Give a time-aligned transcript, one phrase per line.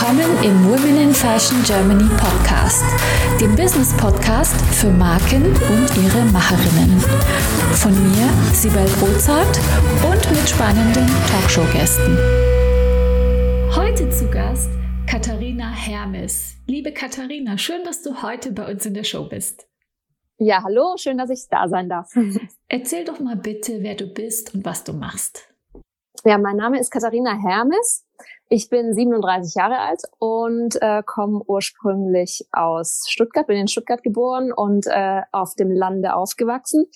[0.00, 2.82] willkommen im Women in Fashion Germany Podcast,
[3.38, 6.98] dem Business Podcast für Marken und ihre Macherinnen.
[7.74, 9.60] Von mir, Sibel Rozart
[10.10, 12.16] und mit spannenden Talkshow-Gästen.
[13.76, 14.70] Heute zu Gast
[15.06, 16.54] Katharina Hermes.
[16.66, 19.68] Liebe Katharina, schön, dass du heute bei uns in der Show bist.
[20.38, 22.10] Ja, hallo, schön, dass ich da sein darf.
[22.68, 25.46] Erzähl doch mal bitte, wer du bist und was du machst.
[26.24, 28.06] Ja, mein Name ist Katharina Hermes.
[28.52, 34.52] Ich bin 37 Jahre alt und äh, komme ursprünglich aus Stuttgart, bin in Stuttgart geboren
[34.52, 36.86] und äh, auf dem Lande aufgewachsen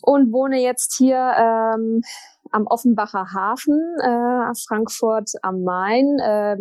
[0.00, 2.00] und wohne jetzt hier ähm,
[2.52, 6.56] am Offenbacher Hafen, äh, Frankfurt am Main äh,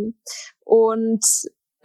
[0.66, 1.26] und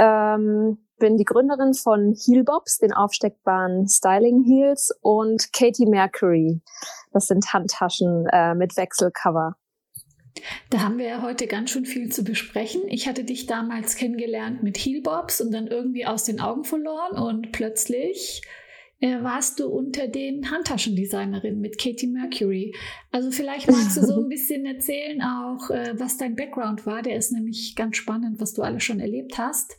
[0.00, 6.60] ähm, bin die Gründerin von Heelbobs, den aufsteckbaren Styling Heels und Katie Mercury.
[7.12, 9.54] Das sind Handtaschen äh, mit Wechselcover.
[10.70, 12.82] Da haben wir ja heute ganz schön viel zu besprechen.
[12.88, 17.52] Ich hatte dich damals kennengelernt mit Heelbobs und dann irgendwie aus den Augen verloren und
[17.52, 18.43] plötzlich
[19.01, 22.74] äh, warst du unter den Handtaschendesignerinnen mit Katie Mercury.
[23.12, 27.02] Also vielleicht magst du so ein bisschen erzählen auch, äh, was dein Background war.
[27.02, 29.76] Der ist nämlich ganz spannend, was du alles schon erlebt hast.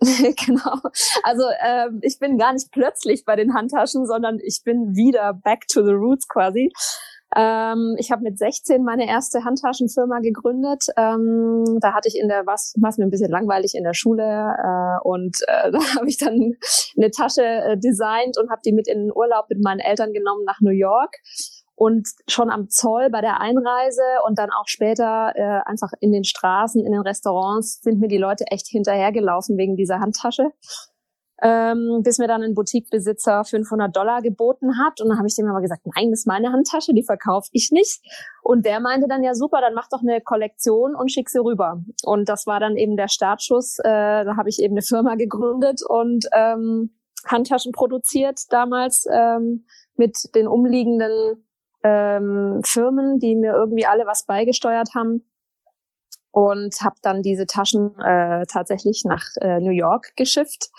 [0.00, 0.80] genau.
[1.22, 5.68] Also ähm, ich bin gar nicht plötzlich bei den Handtaschen, sondern ich bin wieder back
[5.68, 6.72] to the roots quasi.
[7.34, 10.84] Ähm, ich habe mit 16 meine erste Handtaschenfirma gegründet.
[10.96, 14.22] Ähm, da hatte ich in der was was mir ein bisschen langweilig in der Schule
[14.22, 16.54] äh, und äh, da habe ich dann
[16.96, 20.44] eine Tasche äh, designt und habe die mit in den Urlaub mit meinen Eltern genommen
[20.44, 21.16] nach New York
[21.74, 26.24] und schon am Zoll bei der Einreise und dann auch später äh, einfach in den
[26.24, 30.50] Straßen, in den Restaurants sind mir die Leute echt hinterhergelaufen wegen dieser Handtasche
[31.42, 35.00] ähm, bis mir dann ein Boutiquebesitzer 500 Dollar geboten hat.
[35.00, 37.70] Und dann habe ich dem aber gesagt, nein, das ist meine Handtasche, die verkaufe ich
[37.72, 38.00] nicht.
[38.42, 41.82] Und der meinte dann, ja super, dann mach doch eine Kollektion und schick sie rüber.
[42.04, 43.80] Und das war dann eben der Startschuss.
[43.80, 46.94] Äh, da habe ich eben eine Firma gegründet und ähm,
[47.26, 49.66] Handtaschen produziert damals ähm,
[49.96, 51.44] mit den umliegenden
[51.82, 55.24] ähm, Firmen, die mir irgendwie alle was beigesteuert haben
[56.30, 60.70] und habe dann diese Taschen äh, tatsächlich nach äh, New York geschifft.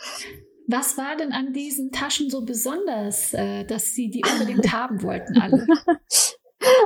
[0.67, 5.39] Was war denn an diesen Taschen so besonders, äh, dass Sie die unbedingt haben wollten
[5.39, 5.65] alle?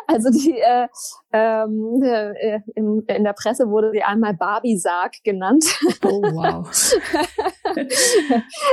[0.08, 0.88] Also die äh,
[1.32, 5.66] ähm, äh, in, in der Presse wurde sie einmal Barbie-Sarg genannt.
[6.04, 6.68] Oh wow.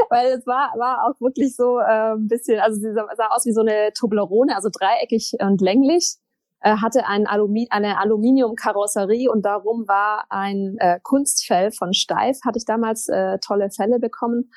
[0.09, 3.45] Weil es war, war auch wirklich so äh, ein bisschen, also sie sah, sah aus
[3.45, 6.17] wie so eine Toblerone, also dreieckig und länglich
[6.61, 12.57] äh, hatte ein Alumi eine Aluminiumkarosserie und darum war ein äh, Kunstfell von Steif, hatte
[12.59, 14.51] ich damals äh, tolle Fälle bekommen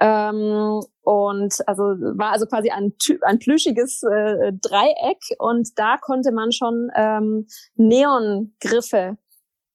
[0.00, 6.52] ähm, und also war also quasi ein, ein plüschiges äh, Dreieck und da konnte man
[6.52, 9.18] schon ähm, Neongriffe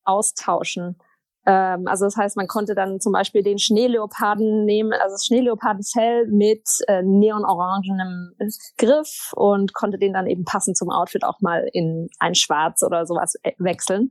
[0.04, 0.98] austauschen.
[1.46, 6.28] Ähm, also das heißt, man konnte dann zum Beispiel den Schneeleoparden nehmen, also das Schneeleopardenfell
[6.28, 8.34] mit äh, neonorangenem
[8.78, 13.06] Griff und konnte den dann eben passend zum Outfit auch mal in ein Schwarz oder
[13.06, 14.10] sowas äh, wechseln.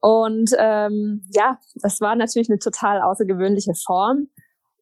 [0.00, 4.28] Und ähm, ja, das war natürlich eine total außergewöhnliche Form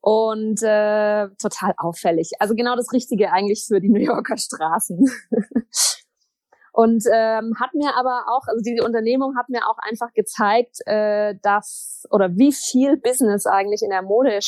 [0.06, 2.30] und äh, total auffällig.
[2.38, 5.04] Also genau das Richtige eigentlich für die New Yorker Straßen.
[6.72, 11.34] und ähm, hat mir aber auch, also diese Unternehmung hat mir auch einfach gezeigt, äh,
[11.42, 14.38] dass oder wie viel Business eigentlich in der Mode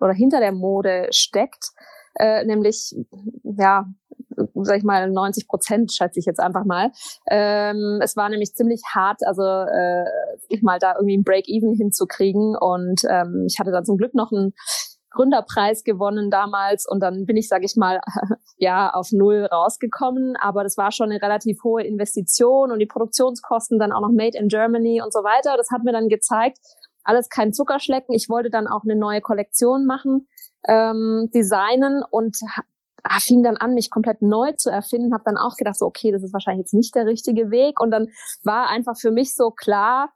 [0.00, 1.70] oder hinter der Mode steckt,
[2.18, 2.92] äh, nämlich
[3.44, 3.86] ja
[4.54, 6.90] sag ich mal 90 Prozent schätze ich jetzt einfach mal.
[7.30, 10.04] Ähm, es war nämlich ziemlich hart, also äh,
[10.48, 14.32] ich mal da irgendwie ein Break-Even hinzukriegen und ähm, ich hatte dann zum Glück noch
[14.32, 14.52] ein
[15.16, 18.00] Gründerpreis gewonnen damals und dann bin ich, sage ich mal,
[18.56, 20.36] ja auf null rausgekommen.
[20.36, 24.38] Aber das war schon eine relativ hohe Investition und die Produktionskosten dann auch noch Made
[24.38, 25.56] in Germany und so weiter.
[25.56, 26.58] Das hat mir dann gezeigt,
[27.02, 28.14] alles kein Zuckerschlecken.
[28.14, 30.28] Ich wollte dann auch eine neue Kollektion machen,
[30.68, 32.36] ähm, designen und
[33.20, 35.14] fing dann an, mich komplett neu zu erfinden.
[35.14, 37.80] Habe dann auch gedacht, so okay, das ist wahrscheinlich jetzt nicht der richtige Weg.
[37.80, 38.08] Und dann
[38.42, 40.10] war einfach für mich so klar,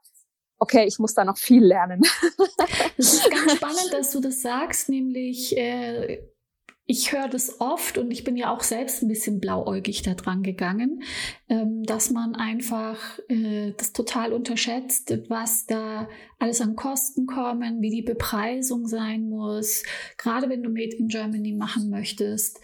[0.61, 2.01] okay, ich muss da noch viel lernen.
[2.97, 6.21] Es ist ganz spannend, dass du das sagst, nämlich äh,
[6.85, 10.43] ich höre das oft und ich bin ja auch selbst ein bisschen blauäugig da dran
[10.43, 11.01] gegangen,
[11.49, 17.89] ähm, dass man einfach äh, das total unterschätzt, was da alles an Kosten kommen, wie
[17.89, 19.83] die Bepreisung sein muss,
[20.17, 22.59] gerade wenn du Made in Germany machen möchtest.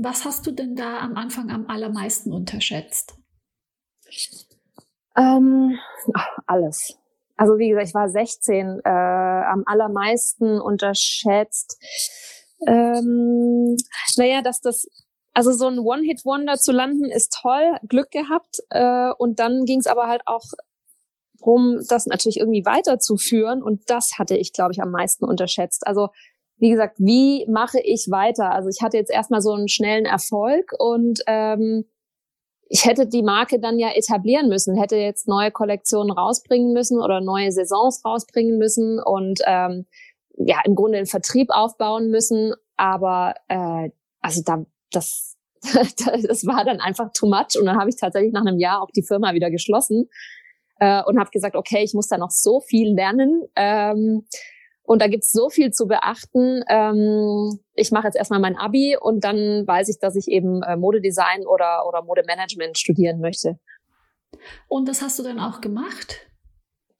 [0.00, 3.18] Was hast du denn da am Anfang am allermeisten unterschätzt?
[5.16, 5.78] Ähm,
[6.46, 7.01] alles.
[7.42, 11.76] Also wie gesagt, ich war 16, äh, am allermeisten unterschätzt.
[12.68, 13.76] Ähm,
[14.16, 14.86] naja, dass das,
[15.34, 18.60] also so ein One-Hit-Wonder zu landen ist toll, Glück gehabt.
[18.70, 20.44] Äh, und dann ging es aber halt auch
[21.40, 23.60] drum, das natürlich irgendwie weiterzuführen.
[23.60, 25.84] Und das hatte ich, glaube ich, am meisten unterschätzt.
[25.84, 26.10] Also
[26.58, 28.52] wie gesagt, wie mache ich weiter?
[28.52, 31.86] Also ich hatte jetzt erstmal so einen schnellen Erfolg und ähm,
[32.72, 37.20] ich hätte die Marke dann ja etablieren müssen, hätte jetzt neue Kollektionen rausbringen müssen oder
[37.20, 39.84] neue Saisons rausbringen müssen und ähm,
[40.38, 42.54] ja im Grunde den Vertrieb aufbauen müssen.
[42.78, 43.90] Aber äh,
[44.22, 48.46] also da das das war dann einfach too much und dann habe ich tatsächlich nach
[48.46, 50.08] einem Jahr auch die Firma wieder geschlossen
[50.80, 53.42] äh, und habe gesagt, okay, ich muss da noch so viel lernen.
[53.54, 54.24] Ähm,
[54.84, 56.64] und da gibt's so viel zu beachten.
[56.68, 60.76] Ähm, ich mache jetzt erstmal mein Abi und dann weiß ich, dass ich eben äh,
[60.76, 63.58] Modedesign oder, oder Modemanagement studieren möchte.
[64.68, 66.26] Und das hast du dann auch gemacht?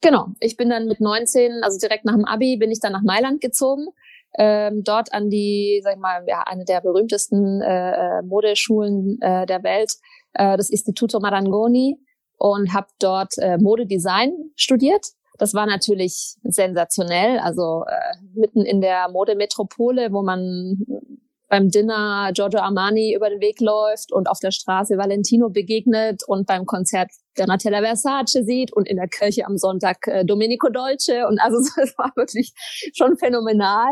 [0.01, 0.27] Genau.
[0.39, 3.41] Ich bin dann mit 19, also direkt nach dem Abi, bin ich dann nach Mailand
[3.41, 3.87] gezogen.
[4.37, 9.45] Ähm, dort an die, sag ich mal, ja, eine der berühmtesten äh, äh Modeschulen äh,
[9.45, 9.91] der Welt,
[10.33, 11.99] äh, das Istituto Marangoni
[12.37, 15.05] und habe dort äh, Modedesign studiert
[15.37, 17.39] das war natürlich sensationell.
[17.39, 20.85] Also äh, mitten in der Modemetropole, wo man
[21.53, 26.47] beim Dinner Giorgio Armani über den Weg läuft und auf der Straße Valentino begegnet und
[26.47, 31.39] beim Konzert Donatella Versace sieht und in der Kirche am Sonntag äh, Domenico Dolce und
[31.39, 32.53] also es war wirklich
[32.95, 33.91] schon phänomenal.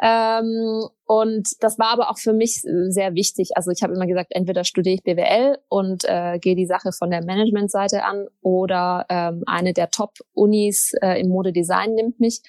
[0.00, 3.50] Ähm, und das war aber auch für mich sehr wichtig.
[3.56, 7.10] Also ich habe immer gesagt, entweder studiere ich BWL und äh, gehe die Sache von
[7.10, 12.42] der Managementseite an oder ähm, eine der Top-Unis äh, im Modedesign nimmt mich.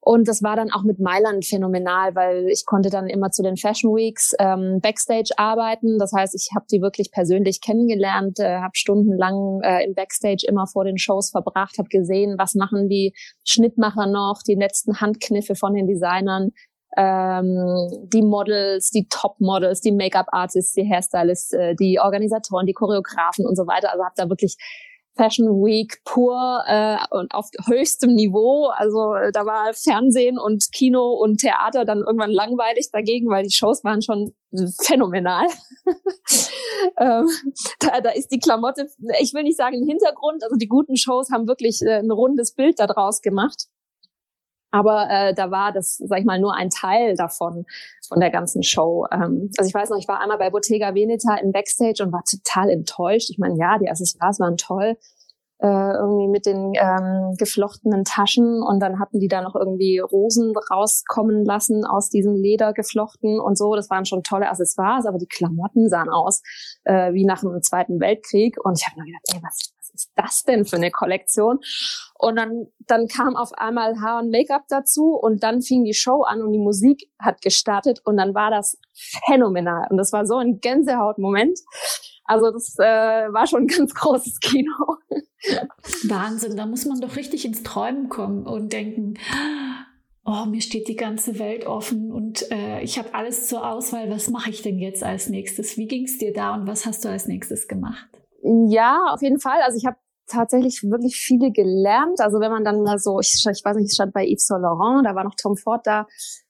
[0.00, 3.56] Und das war dann auch mit Mailand phänomenal, weil ich konnte dann immer zu den
[3.56, 5.98] Fashion Weeks ähm, Backstage arbeiten.
[5.98, 10.66] Das heißt, ich habe die wirklich persönlich kennengelernt, äh, habe stundenlang äh, im Backstage immer
[10.66, 13.12] vor den Shows verbracht, habe gesehen, was machen die
[13.44, 16.52] Schnittmacher noch, die letzten Handkniffe von den Designern,
[16.96, 23.56] ähm, die Models, die Top-Models, die Make-up-Artists, die Hairstylists, äh, die Organisatoren, die Choreografen und
[23.56, 23.92] so weiter.
[23.92, 24.56] Also habe da wirklich
[25.18, 28.68] Fashion Week pur äh, und auf höchstem Niveau.
[28.68, 33.54] Also äh, da war Fernsehen und Kino und Theater dann irgendwann langweilig dagegen, weil die
[33.54, 34.32] Shows waren schon
[34.80, 35.46] phänomenal.
[36.98, 37.28] ähm,
[37.80, 38.86] da, da ist die Klamotte,
[39.20, 42.54] ich will nicht sagen im Hintergrund, also die guten Shows haben wirklich äh, ein rundes
[42.54, 43.66] Bild daraus gemacht.
[44.70, 47.64] Aber äh, da war das, sag ich mal, nur ein Teil davon,
[48.06, 49.06] von der ganzen Show.
[49.10, 52.22] Ähm, also ich weiß noch, ich war einmal bei Bottega Veneta im Backstage und war
[52.24, 53.30] total enttäuscht.
[53.30, 54.96] Ich meine, ja, die Accessoires waren toll,
[55.60, 60.52] äh, irgendwie mit den ähm, geflochtenen Taschen und dann hatten die da noch irgendwie Rosen
[60.70, 63.74] rauskommen lassen aus diesem Leder geflochten und so.
[63.74, 66.42] Das waren schon tolle Accessoires, aber die Klamotten sahen aus
[66.84, 70.44] äh, wie nach dem Zweiten Weltkrieg und ich habe mir gedacht, ey, was, ist das
[70.44, 71.58] denn für eine Kollektion?
[72.14, 76.22] Und dann, dann kam auf einmal Haar und Make-up dazu und dann fing die Show
[76.22, 78.78] an und die Musik hat gestartet und dann war das
[79.26, 79.88] phänomenal.
[79.90, 81.58] Und das war so ein Gänsehautmoment.
[82.24, 82.82] Also das äh,
[83.32, 84.72] war schon ein ganz großes Kino.
[86.08, 89.14] Wahnsinn, da muss man doch richtig ins Träumen kommen und denken,
[90.24, 94.10] oh, mir steht die ganze Welt offen und äh, ich habe alles zur Auswahl.
[94.10, 95.78] Was mache ich denn jetzt als nächstes?
[95.78, 98.08] Wie ging es dir da und was hast du als nächstes gemacht?
[98.42, 99.60] Ja, auf jeden Fall.
[99.62, 99.96] Also ich habe
[100.28, 102.20] tatsächlich wirklich viele gelernt.
[102.20, 104.62] Also wenn man dann mal so, ich, ich weiß nicht, ich stand bei Yves Saint
[104.62, 106.06] Laurent, da war noch Tom Ford da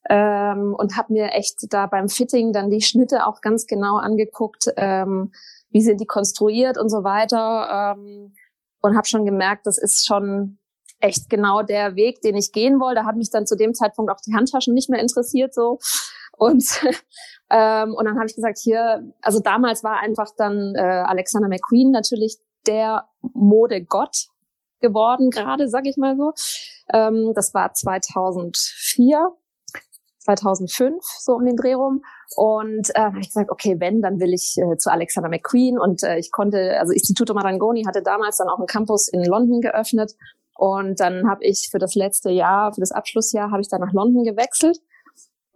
[0.09, 4.67] ähm, und habe mir echt da beim Fitting dann die Schnitte auch ganz genau angeguckt,
[4.77, 5.33] ähm,
[5.71, 8.35] wie sind die konstruiert und so weiter ähm,
[8.81, 10.59] und habe schon gemerkt, das ist schon
[11.01, 13.03] echt genau der Weg, den ich gehen wollte.
[13.03, 15.79] Da hat mich dann zu dem Zeitpunkt auch die Handtaschen nicht mehr interessiert so
[16.39, 16.65] und
[17.51, 21.91] ähm, und dann habe ich gesagt, hier, also damals war einfach dann äh, Alexander McQueen
[21.91, 24.29] natürlich der Modegott
[24.81, 26.33] geworden, gerade, sag ich mal so.
[26.93, 29.33] Ähm, das war 2004,
[30.21, 32.03] 2005, so um den Dreh rum.
[32.37, 35.79] Und äh, habe ich gesagt, okay, wenn, dann will ich äh, zu Alexander McQueen.
[35.79, 39.61] Und äh, ich konnte, also Istituto Marangoni hatte damals dann auch einen Campus in London
[39.61, 40.15] geöffnet.
[40.55, 43.93] Und dann habe ich für das letzte Jahr, für das Abschlussjahr, habe ich dann nach
[43.93, 44.79] London gewechselt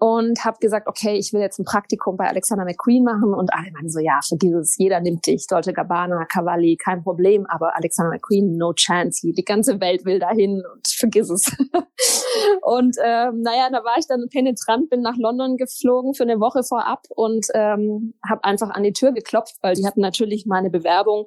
[0.03, 3.71] und habe gesagt, okay, ich will jetzt ein Praktikum bei Alexander McQueen machen und alle
[3.71, 8.11] meinen so, ja, vergiss es, jeder nimmt dich, Dolce Gabbana, Cavalli, kein Problem, aber Alexander
[8.11, 11.45] McQueen, no chance, die ganze Welt will dahin und vergiss es.
[12.63, 16.65] und ähm, naja, da war ich dann penetrant, bin nach London geflogen für eine Woche
[16.65, 21.27] vorab und ähm, habe einfach an die Tür geklopft, weil die hatten natürlich meine Bewerbung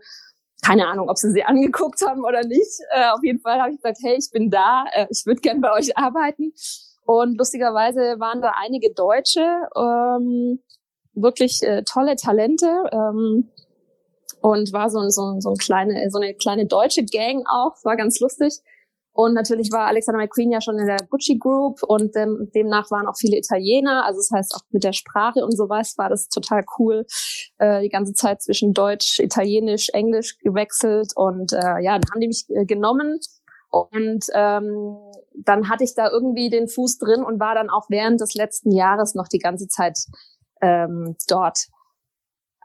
[0.65, 2.79] keine Ahnung, ob sie sie angeguckt haben oder nicht.
[2.93, 5.61] Äh, auf jeden Fall habe ich gesagt, hey, ich bin da, äh, ich würde gern
[5.61, 6.53] bei euch arbeiten.
[7.05, 9.45] Und lustigerweise waren da einige Deutsche,
[9.75, 10.59] ähm,
[11.13, 12.67] wirklich äh, tolle Talente.
[12.91, 13.49] Ähm,
[14.41, 18.19] und war so, so, so, ein kleine, so eine kleine deutsche Gang auch, war ganz
[18.19, 18.61] lustig.
[19.11, 23.07] Und natürlich war Alexander McQueen ja schon in der Gucci Group und ähm, demnach waren
[23.07, 24.05] auch viele Italiener.
[24.05, 27.05] Also das heißt auch mit der Sprache und sowas war das total cool.
[27.57, 32.27] Äh, die ganze Zeit zwischen Deutsch, Italienisch, Englisch gewechselt und äh, ja, dann haben die
[32.27, 33.19] mich äh, genommen.
[33.75, 34.97] Und ähm,
[35.33, 38.71] dann hatte ich da irgendwie den Fuß drin und war dann auch während des letzten
[38.71, 39.99] Jahres noch die ganze Zeit
[40.61, 41.67] ähm, dort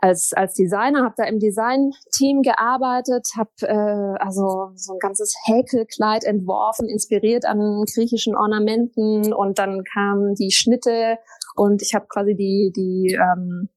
[0.03, 6.25] als, als Designer, habe da im Design-Team gearbeitet, habe äh, also so ein ganzes Häkelkleid
[6.25, 11.19] entworfen, inspiriert an griechischen Ornamenten und dann kamen die Schnitte
[11.55, 13.69] und ich habe quasi die, die ähm,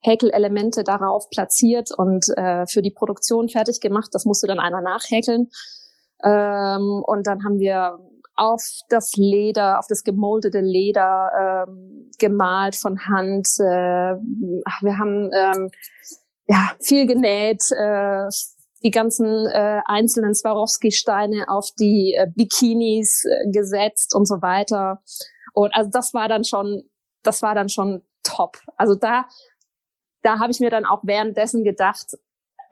[0.00, 4.10] Häkelelemente darauf platziert und äh, für die Produktion fertig gemacht.
[4.12, 5.50] Das musste dann einer nachhäkeln.
[6.26, 7.98] Ähm, und dann haben wir
[8.34, 13.48] auf das Leder, auf das gemoldete Leder ähm, gemalt von Hand.
[13.58, 14.16] Äh,
[14.82, 15.70] wir haben ähm,
[16.46, 18.28] ja viel genäht, äh,
[18.82, 25.02] die ganzen äh, einzelnen Swarovski-Steine auf die äh, Bikinis äh, gesetzt und so weiter.
[25.54, 26.82] Und also das war dann schon,
[27.22, 28.58] das war dann schon top.
[28.76, 29.26] Also da,
[30.22, 32.16] da habe ich mir dann auch währenddessen gedacht,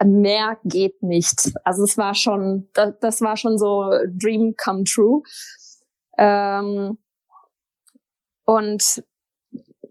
[0.04, 1.52] mehr geht nicht.
[1.64, 5.23] Also es war schon, das, das war schon so Dream come true.
[6.18, 6.99] Ähm,
[8.44, 9.04] und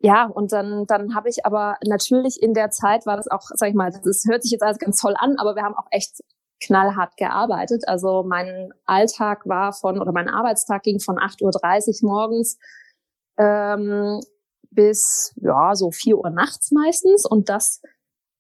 [0.02, 3.70] ja, und dann, dann habe ich aber natürlich in der Zeit war das auch, sag
[3.70, 6.20] ich mal, das hört sich jetzt alles ganz toll an, aber wir haben auch echt
[6.62, 7.88] knallhart gearbeitet.
[7.88, 12.58] Also mein Alltag war von, oder mein Arbeitstag ging von 8.30 Uhr morgens
[13.38, 14.20] ähm,
[14.72, 17.82] bis ja so 4 Uhr nachts meistens und das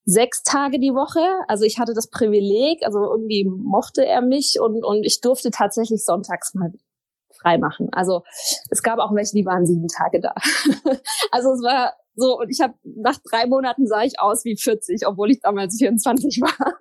[0.05, 1.21] sechs Tage die Woche.
[1.47, 6.03] Also ich hatte das Privileg, also irgendwie mochte er mich und, und ich durfte tatsächlich
[6.03, 6.71] sonntags mal
[7.39, 7.89] frei machen.
[7.91, 8.23] Also
[8.69, 10.33] es gab auch welche, die waren sieben Tage da.
[11.31, 15.07] also es war so, und ich habe nach drei Monaten sah ich aus wie 40,
[15.07, 16.73] obwohl ich damals 24 war.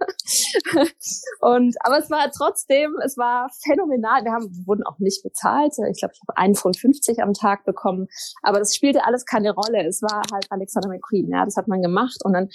[1.40, 4.24] und aber es war trotzdem, es war phänomenal.
[4.24, 5.72] Wir haben wurden auch nicht bezahlt.
[5.90, 8.08] Ich glaube, ich habe einen Pfund 50 am Tag bekommen.
[8.42, 9.86] Aber das spielte alles keine Rolle.
[9.86, 11.30] Es war halt Alexander McQueen.
[11.30, 12.20] Ja, das hat man gemacht.
[12.24, 12.48] Und dann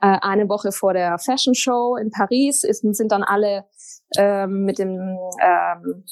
[0.00, 3.64] äh, eine Woche vor der Fashion Show in Paris ist, sind dann alle
[4.16, 6.04] ähm, mit dem ähm,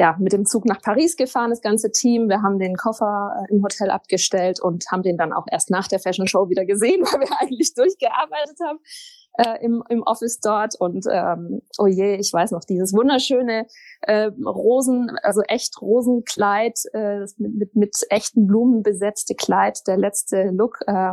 [0.00, 2.30] ja, mit dem Zug nach Paris gefahren, das ganze Team.
[2.30, 5.88] Wir haben den Koffer äh, im Hotel abgestellt und haben den dann auch erst nach
[5.88, 8.78] der Fashion Show wieder gesehen, weil wir eigentlich durchgearbeitet haben
[9.36, 10.74] äh, im, im Office dort.
[10.80, 13.66] Und ähm, oh je, ich weiß noch, dieses wunderschöne
[14.00, 20.44] äh, Rosen, also echt Rosenkleid, äh, mit, mit, mit echten Blumen besetzte Kleid, der letzte
[20.50, 20.78] Look.
[20.86, 21.12] Äh,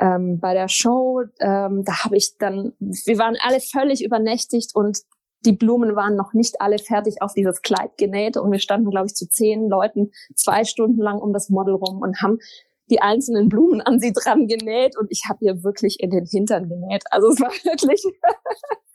[0.00, 5.00] ähm, bei der Show, ähm, da habe ich dann, wir waren alle völlig übernächtigt und
[5.44, 9.06] die Blumen waren noch nicht alle fertig auf dieses Kleid genäht und wir standen, glaube
[9.06, 12.38] ich, zu zehn Leuten zwei Stunden lang um das Model rum und haben
[12.90, 16.68] die einzelnen Blumen an sie dran genäht und ich habe ihr wirklich in den Hintern
[16.68, 17.04] genäht.
[17.10, 18.02] Also es war wirklich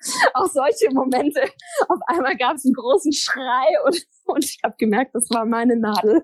[0.33, 1.41] auch solche Momente.
[1.87, 5.77] Auf einmal gab es einen großen Schrei und, und ich habe gemerkt, das war meine
[5.77, 6.23] Nadel,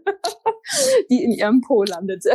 [1.10, 2.32] die in ihrem Po landete.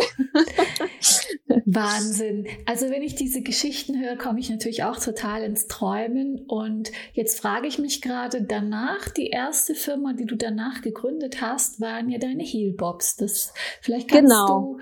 [1.67, 2.47] Wahnsinn.
[2.67, 6.45] Also wenn ich diese Geschichten höre, komme ich natürlich auch total ins Träumen.
[6.47, 11.81] Und jetzt frage ich mich gerade danach, die erste Firma, die du danach gegründet hast,
[11.81, 13.17] waren ja deine Heelbobs.
[13.17, 14.77] Das vielleicht kannst genau.
[14.79, 14.81] du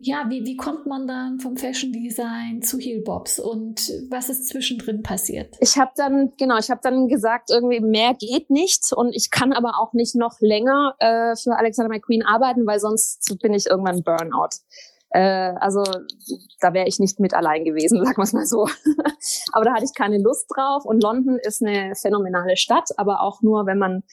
[0.00, 5.02] ja, wie, wie kommt man dann vom Fashion Design zu Heelbobs und was ist zwischendrin
[5.02, 5.56] passiert?
[5.60, 9.52] Ich habe dann, genau, ich habe dann gesagt, irgendwie mehr geht nicht und ich kann
[9.52, 14.02] aber auch nicht noch länger äh, für Alexander McQueen arbeiten, weil sonst bin ich irgendwann
[14.02, 14.60] Burnout.
[15.10, 15.82] Äh, also
[16.60, 18.68] da wäre ich nicht mit allein gewesen, sagen wir mal so.
[19.52, 23.42] aber da hatte ich keine Lust drauf und London ist eine phänomenale Stadt, aber auch
[23.42, 24.04] nur, wenn man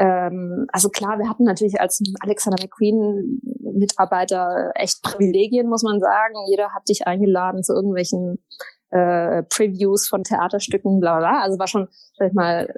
[0.00, 6.34] ähm, also klar, wir hatten natürlich als Alexander McQueen Mitarbeiter echt Privilegien, muss man sagen.
[6.48, 8.42] Jeder hat dich eingeladen zu irgendwelchen
[8.88, 11.42] äh, Previews von Theaterstücken, bla bla.
[11.42, 12.74] Also war schon, sag ich mal,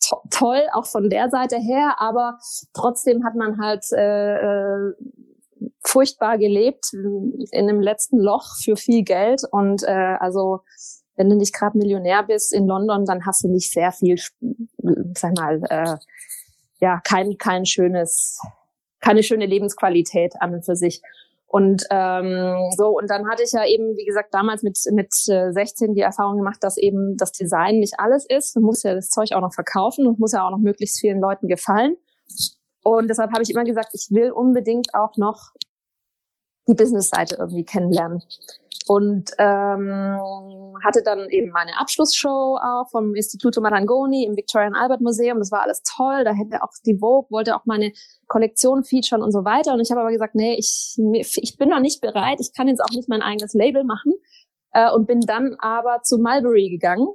[0.00, 2.38] to toll, auch von der Seite her, aber
[2.72, 4.94] trotzdem hat man halt äh, äh,
[5.82, 10.60] furchtbar gelebt in einem letzten Loch für viel Geld und äh, also
[11.16, 14.18] wenn du nicht gerade Millionär bist in London, dann hast du nicht sehr viel,
[15.14, 15.96] sag mal, äh,
[16.84, 18.38] ja, kein, kein schönes,
[19.00, 21.00] keine schöne Lebensqualität an und für sich.
[21.46, 25.54] Und ähm, so, und dann hatte ich ja eben, wie gesagt, damals mit, mit 16
[25.90, 28.54] äh, die Erfahrung gemacht, dass eben das Design nicht alles ist.
[28.56, 31.20] Man muss ja das Zeug auch noch verkaufen und muss ja auch noch möglichst vielen
[31.20, 31.96] Leuten gefallen.
[32.82, 35.52] Und deshalb habe ich immer gesagt, ich will unbedingt auch noch
[36.68, 38.22] die Business-Seite irgendwie kennenlernen
[38.86, 40.18] und ähm,
[40.84, 45.38] hatte dann eben meine Abschlussshow auch vom Instituto Marangoni im Victorian Albert Museum.
[45.38, 46.24] Das war alles toll.
[46.24, 47.92] Da hätte auch die Vogue wollte auch meine
[48.26, 49.72] Kollektion featuren und so weiter.
[49.72, 50.96] Und ich habe aber gesagt, nee, ich,
[51.36, 52.40] ich bin noch nicht bereit.
[52.40, 54.12] Ich kann jetzt auch nicht mein eigenes Label machen.
[54.72, 57.06] Äh, und bin dann aber zu Mulberry gegangen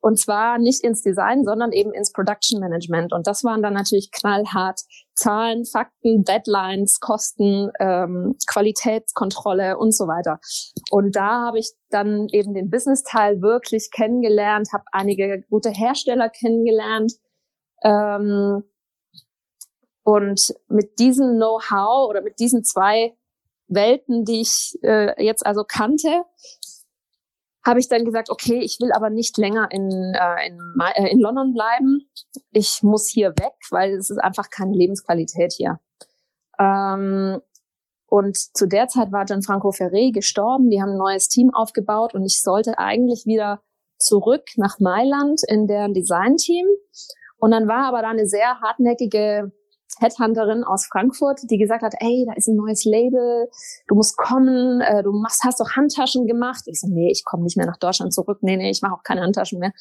[0.00, 3.12] Und zwar nicht ins Design, sondern eben ins Production Management.
[3.14, 4.80] Und das waren dann natürlich knallhart
[5.20, 10.40] Zahlen, Fakten, Deadlines, Kosten, ähm, Qualitätskontrolle und so weiter.
[10.90, 17.12] Und da habe ich dann eben den Business-Teil wirklich kennengelernt, habe einige gute Hersteller kennengelernt.
[17.82, 18.64] Ähm,
[20.02, 23.14] und mit diesem Know-how oder mit diesen zwei
[23.68, 26.24] Welten, die ich äh, jetzt also kannte,
[27.64, 30.58] habe ich dann gesagt, okay, ich will aber nicht länger in, äh, in,
[30.94, 32.10] äh, in London bleiben.
[32.52, 35.78] Ich muss hier weg, weil es ist einfach keine Lebensqualität hier.
[36.58, 37.40] Ähm,
[38.06, 40.70] und zu der Zeit war Gianfranco Ferré gestorben.
[40.70, 43.62] Die haben ein neues Team aufgebaut und ich sollte eigentlich wieder
[43.98, 46.66] zurück nach Mailand in deren Design-Team.
[47.38, 49.52] Und dann war aber da eine sehr hartnäckige
[49.98, 53.48] Headhunterin aus Frankfurt, die gesagt hat, ey, da ist ein neues Label,
[53.88, 56.62] du musst kommen, äh, du machst, hast doch Handtaschen gemacht.
[56.66, 58.38] Ich so, nee, ich komme nicht mehr nach Deutschland zurück.
[58.40, 59.72] Nee, nee, ich mache auch keine Handtaschen mehr.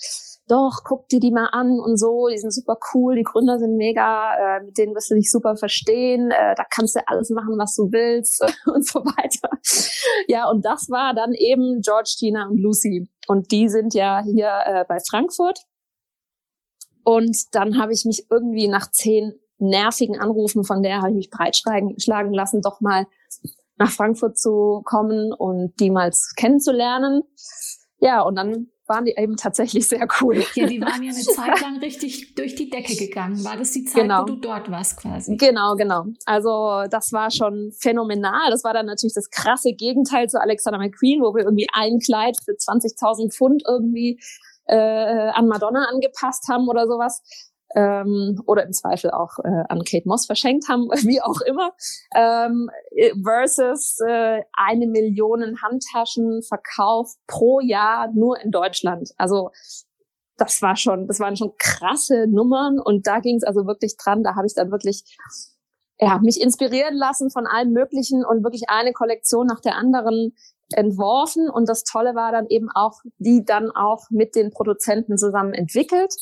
[0.47, 3.77] Doch, guck dir die mal an und so, die sind super cool, die Gründer sind
[3.77, 7.55] mega, äh, mit denen wirst du dich super verstehen, äh, da kannst du alles machen,
[7.59, 9.49] was du willst und so weiter.
[10.27, 13.07] Ja, und das war dann eben George, Tina und Lucy.
[13.27, 15.59] Und die sind ja hier äh, bei Frankfurt.
[17.03, 21.29] Und dann habe ich mich irgendwie nach zehn nervigen Anrufen, von der habe ich mich
[21.29, 23.05] breitschlagen lassen, doch mal
[23.77, 27.23] nach Frankfurt zu kommen und die mal kennenzulernen.
[27.99, 30.43] Ja, und dann waren die eben tatsächlich sehr cool.
[30.55, 33.43] Ja, die waren ja eine Zeit lang richtig durch die Decke gegangen.
[33.45, 34.23] War das die Zeit, genau.
[34.23, 35.37] wo du dort warst quasi?
[35.37, 36.05] Genau, genau.
[36.25, 38.49] Also das war schon phänomenal.
[38.49, 42.35] Das war dann natürlich das krasse Gegenteil zu Alexander McQueen, wo wir irgendwie ein Kleid
[42.43, 44.19] für 20.000 Pfund irgendwie
[44.65, 47.21] äh, an Madonna angepasst haben oder sowas
[47.75, 51.73] ähm, oder im Zweifel auch äh, an Kate Moss verschenkt haben, wie auch immer,
[52.15, 52.69] ähm,
[53.23, 59.11] versus äh, eine Million Handtaschen verkauft pro Jahr nur in Deutschland.
[59.17, 59.51] Also
[60.37, 64.23] das war schon, das waren schon krasse Nummern und da ging es also wirklich dran.
[64.23, 65.03] Da habe ich dann wirklich
[65.99, 70.33] ja, mich inspirieren lassen von allen möglichen und wirklich eine Kollektion nach der anderen
[70.73, 71.49] entworfen.
[71.49, 76.13] Und das Tolle war dann eben auch, die dann auch mit den Produzenten zusammen entwickelt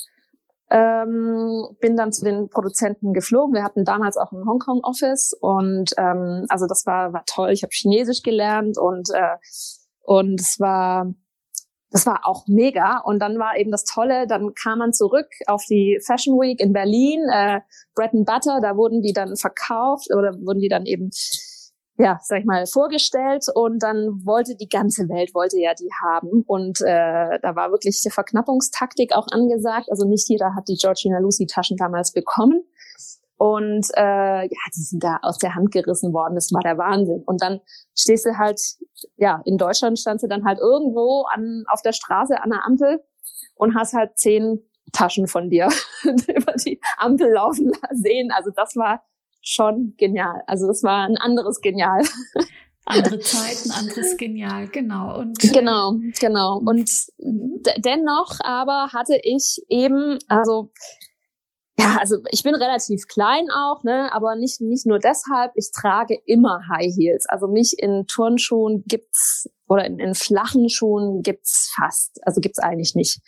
[0.70, 3.54] ähm, bin dann zu den Produzenten geflogen.
[3.54, 7.52] Wir hatten damals auch ein Hongkong-Office und ähm, also das war, war toll.
[7.52, 9.38] Ich habe Chinesisch gelernt und, äh,
[10.04, 11.14] und es war
[11.90, 13.00] das war auch mega.
[13.00, 16.74] Und dann war eben das Tolle, dann kam man zurück auf die Fashion Week in
[16.74, 17.62] Berlin, äh,
[17.96, 21.10] Bread and Butter, da wurden die dann verkauft oder wurden die dann eben
[21.98, 26.44] ja, sag ich mal, vorgestellt und dann wollte die ganze Welt wollte ja die haben
[26.46, 29.90] und äh, da war wirklich die Verknappungstaktik auch angesagt.
[29.90, 32.64] Also nicht jeder hat die Georgina Lucy Taschen damals bekommen
[33.38, 36.36] und äh, ja, die sind da aus der Hand gerissen worden.
[36.36, 37.24] Das war der Wahnsinn.
[37.26, 37.62] Und dann
[37.96, 38.60] stehst du halt,
[39.16, 43.04] ja, in Deutschland standst du dann halt irgendwo an auf der Straße an der Ampel
[43.56, 45.70] und hast halt zehn Taschen von dir
[46.04, 48.32] über die Ampel laufen sehen.
[48.32, 49.04] Also das war
[49.48, 50.44] schon genial.
[50.46, 52.04] Also es war ein anderes Genial.
[52.86, 55.20] Andere Zeiten, anderes Genial, genau.
[55.20, 56.58] Und genau, genau.
[56.58, 60.72] Und dennoch aber hatte ich eben, also
[61.80, 65.52] ja, also ich bin relativ klein auch, ne, aber nicht nicht nur deshalb.
[65.56, 67.26] Ich trage immer High Heels.
[67.30, 72.96] Also mich in Turnschuhen gibt's oder in, in flachen Schuhen gibt's fast, also gibt's eigentlich
[72.96, 73.22] nicht.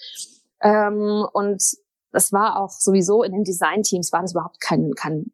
[0.62, 1.64] Ähm, und
[2.12, 5.32] das war auch sowieso in den Design-Teams war das überhaupt kein, kein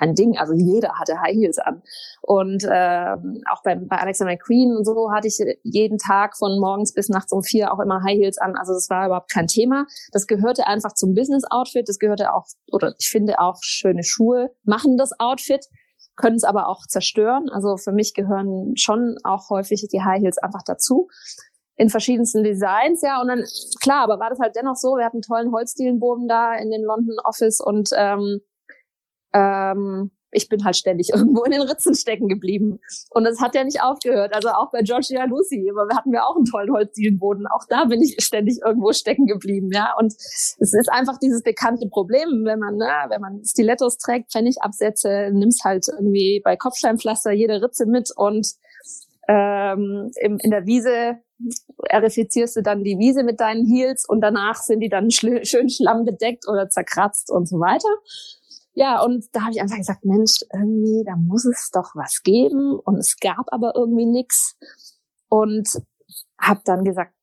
[0.00, 0.38] kein Ding.
[0.38, 1.82] Also jeder hatte High Heels an.
[2.22, 3.16] Und äh,
[3.50, 7.32] auch bei, bei Alexander McQueen und so hatte ich jeden Tag von morgens bis nachts
[7.32, 8.56] um vier auch immer High Heels an.
[8.56, 9.86] Also das war überhaupt kein Thema.
[10.12, 11.88] Das gehörte einfach zum Business-Outfit.
[11.88, 15.66] Das gehörte auch, oder ich finde auch schöne Schuhe machen das Outfit
[16.16, 17.48] können es aber auch zerstören.
[17.50, 21.08] Also für mich gehören schon auch häufig die High Heels einfach dazu
[21.76, 23.22] in verschiedensten Designs, ja.
[23.22, 23.42] Und dann,
[23.82, 26.82] klar, aber war das halt dennoch so, wir hatten einen tollen Holzdielenboden da in den
[26.82, 28.40] London Office und ähm,
[29.32, 32.80] ähm, ich bin halt ständig irgendwo in den Ritzen stecken geblieben.
[33.10, 34.34] Und das hat ja nicht aufgehört.
[34.34, 37.46] Also auch bei Georgia Lucy, aber hatten wir auch einen tollen Holzdielenboden.
[37.46, 39.94] Auch da bin ich ständig irgendwo stecken geblieben, ja.
[39.98, 45.30] Und es ist einfach dieses bekannte Problem, wenn man, ne, wenn man Stilettos trägt, Pfennigabsätze,
[45.32, 48.54] nimmst halt irgendwie bei Kopfsteinpflaster jede Ritze mit und
[49.28, 51.18] ähm, im, in der Wiese
[51.88, 55.70] erifizierst du dann die Wiese mit deinen Heels und danach sind die dann schl schön
[55.70, 57.88] schlammbedeckt oder zerkratzt und so weiter.
[58.72, 62.78] Ja, und da habe ich einfach gesagt, Mensch, irgendwie, da muss es doch was geben.
[62.78, 64.56] Und es gab aber irgendwie nichts.
[65.28, 65.68] Und
[66.38, 67.14] habe dann gesagt,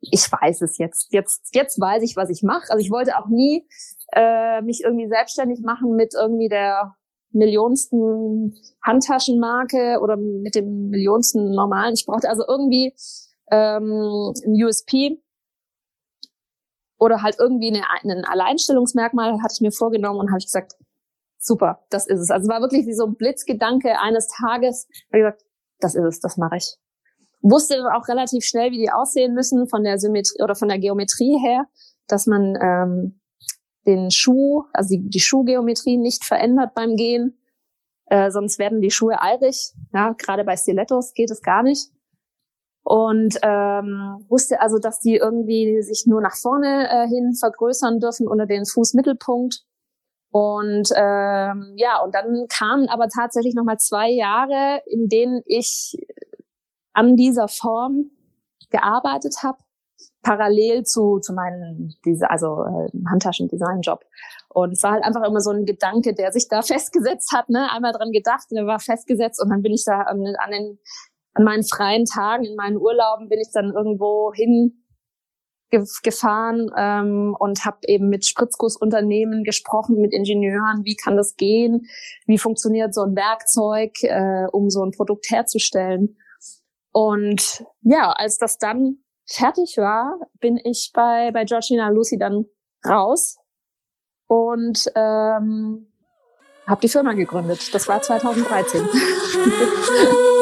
[0.00, 1.12] ich weiß es jetzt.
[1.12, 2.70] Jetzt, jetzt weiß ich, was ich mache.
[2.70, 3.66] Also ich wollte auch nie
[4.12, 6.94] äh, mich irgendwie selbstständig machen mit irgendwie der
[7.30, 11.94] millionsten Handtaschenmarke oder mit dem millionsten normalen.
[11.94, 12.94] Ich brauchte also irgendwie
[13.50, 15.21] ähm, ein USP,
[17.02, 20.74] oder halt irgendwie eine, ein Alleinstellungsmerkmal hatte ich mir vorgenommen und habe ich gesagt,
[21.36, 22.30] super, das ist es.
[22.30, 24.86] Also war wirklich wie so ein Blitzgedanke eines Tages.
[25.08, 25.44] Habe ich gesagt,
[25.80, 26.76] das ist es, das mache ich.
[27.40, 30.78] Wusste dann auch relativ schnell, wie die aussehen müssen von der Symmetrie oder von der
[30.78, 31.66] Geometrie her,
[32.06, 33.20] dass man ähm,
[33.84, 37.36] den Schuh, also die, die Schuhgeometrie nicht verändert beim Gehen,
[38.06, 39.72] äh, sonst werden die Schuhe eilig.
[39.92, 41.90] Ja, gerade bei Stilettos geht es gar nicht
[42.84, 48.26] und ähm, wusste also, dass die irgendwie sich nur nach vorne äh, hin vergrößern dürfen
[48.26, 49.62] unter den Fußmittelpunkt.
[50.30, 55.96] Und ähm, ja, und dann kamen aber tatsächlich nochmal zwei Jahre, in denen ich
[56.92, 58.10] an dieser Form
[58.70, 59.58] gearbeitet habe,
[60.22, 64.04] parallel zu, zu meinem diese, also äh, Handtaschendesign-Job.
[64.48, 67.70] Und es war halt einfach immer so ein Gedanke, der sich da festgesetzt hat, ne?
[67.70, 70.78] Einmal dran gedacht, der war festgesetzt und dann bin ich da an, an den
[71.34, 74.82] an meinen freien Tagen, in meinen Urlauben bin ich dann irgendwo hin
[76.02, 81.86] gefahren ähm, und habe eben mit Spritzgussunternehmen gesprochen, mit Ingenieuren, wie kann das gehen,
[82.26, 86.16] wie funktioniert so ein Werkzeug, äh, um so ein Produkt herzustellen.
[86.92, 92.44] Und ja, als das dann fertig war, bin ich bei, bei Georgina Lucy dann
[92.86, 93.38] raus
[94.26, 95.90] und ähm,
[96.66, 97.72] habe die Firma gegründet.
[97.72, 98.82] Das war 2013.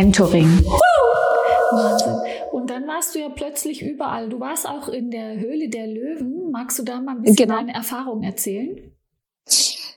[0.00, 0.64] mentoring.
[1.72, 2.16] Wahnsinn.
[2.52, 4.28] Und dann warst du ja plötzlich überall.
[4.28, 6.50] Du warst auch in der Höhle der Löwen.
[6.50, 7.56] Magst du da mal ein bisschen genau.
[7.56, 8.92] deine Erfahrung erzählen?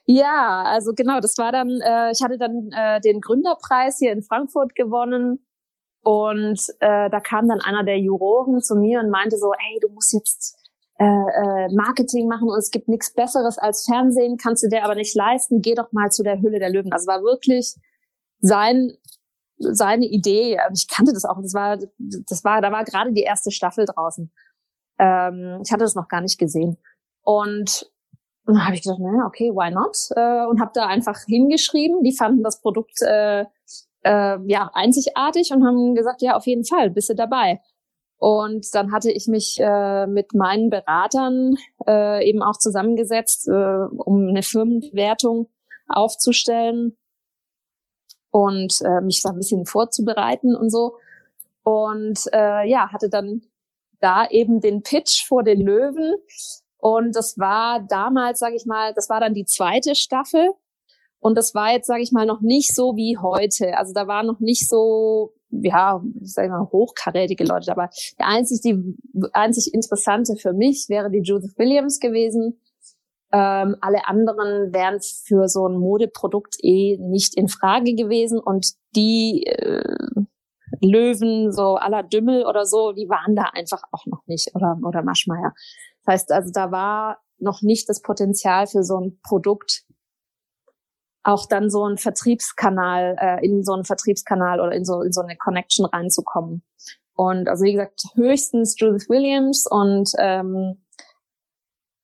[0.05, 4.21] Ja, also genau, das war dann, äh, ich hatte dann äh, den Gründerpreis hier in
[4.21, 5.45] Frankfurt gewonnen
[6.01, 9.87] und äh, da kam dann einer der Juroren zu mir und meinte so, hey, du
[9.87, 10.57] musst jetzt
[10.99, 14.95] äh, äh, Marketing machen und es gibt nichts Besseres als Fernsehen, kannst du dir aber
[14.95, 16.89] nicht leisten, geh doch mal zu der Hülle der Löwen.
[16.89, 17.75] Das war wirklich
[18.41, 18.91] sein
[19.57, 20.57] seine Idee.
[20.73, 21.41] Ich kannte das auch.
[21.41, 24.31] Das war, das war, da war gerade die erste Staffel draußen.
[24.99, 26.77] Ähm, ich hatte das noch gar nicht gesehen.
[27.21, 27.89] Und
[28.45, 29.95] und dann habe ich gedacht, naja, okay, why not?
[30.17, 32.03] Äh, und habe da einfach hingeschrieben.
[32.03, 33.45] Die fanden das Produkt äh,
[34.03, 37.61] äh, ja einzigartig und haben gesagt, ja, auf jeden Fall, bist du dabei.
[38.17, 41.55] Und dann hatte ich mich äh, mit meinen Beratern
[41.87, 45.49] äh, eben auch zusammengesetzt, äh, um eine Firmenwertung
[45.87, 46.97] aufzustellen
[48.33, 50.97] und äh, mich da ein bisschen vorzubereiten und so.
[51.63, 53.43] Und äh, ja, hatte dann
[54.01, 56.15] da eben den Pitch vor den Löwen
[56.83, 60.49] und das war damals, sage ich mal, das war dann die zweite Staffel.
[61.21, 63.77] Und das war jetzt, sage ich mal, noch nicht so wie heute.
[63.77, 67.71] Also da war noch nicht so, ja, ich mal, hochkarätige Leute.
[67.71, 68.97] Aber der einzig, die
[69.31, 72.59] einzig interessante für mich wäre die Judith Williams gewesen.
[73.33, 78.39] Ähm, alle anderen wären für so ein Modeprodukt eh nicht in Frage gewesen.
[78.39, 79.83] Und die äh,
[80.81, 84.51] Löwen, so aller Dümmel oder so, die waren da einfach auch noch nicht.
[84.53, 85.53] Oder, oder Maschmeyer.
[86.05, 89.83] Das heißt also, da war noch nicht das Potenzial für so ein Produkt,
[91.23, 95.21] auch dann so ein Vertriebskanal, äh, in so einen Vertriebskanal oder in so, in so
[95.21, 96.63] eine Connection reinzukommen.
[97.15, 100.82] Und also wie gesagt, höchstens Judith Williams und ähm,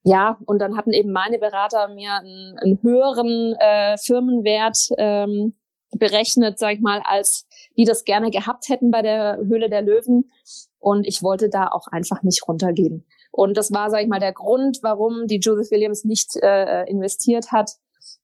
[0.03, 5.55] ja, und dann hatten eben meine Berater mir einen, einen höheren äh, Firmenwert ähm,
[5.91, 10.31] berechnet, sag ich mal, als die das gerne gehabt hätten bei der Höhle der Löwen.
[10.79, 13.05] Und ich wollte da auch einfach nicht runtergehen.
[13.31, 17.51] Und das war, sage ich mal, der Grund, warum die Judith Williams nicht äh, investiert
[17.51, 17.71] hat.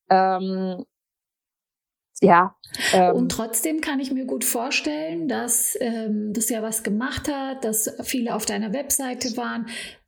[0.10, 0.86] Ähm,
[2.22, 2.56] ja.
[2.94, 7.66] Ähm, und trotzdem kann ich mir gut vorstellen, dass ähm, das ja was gemacht hat,
[7.66, 9.68] dass viele auf deiner Webseite waren.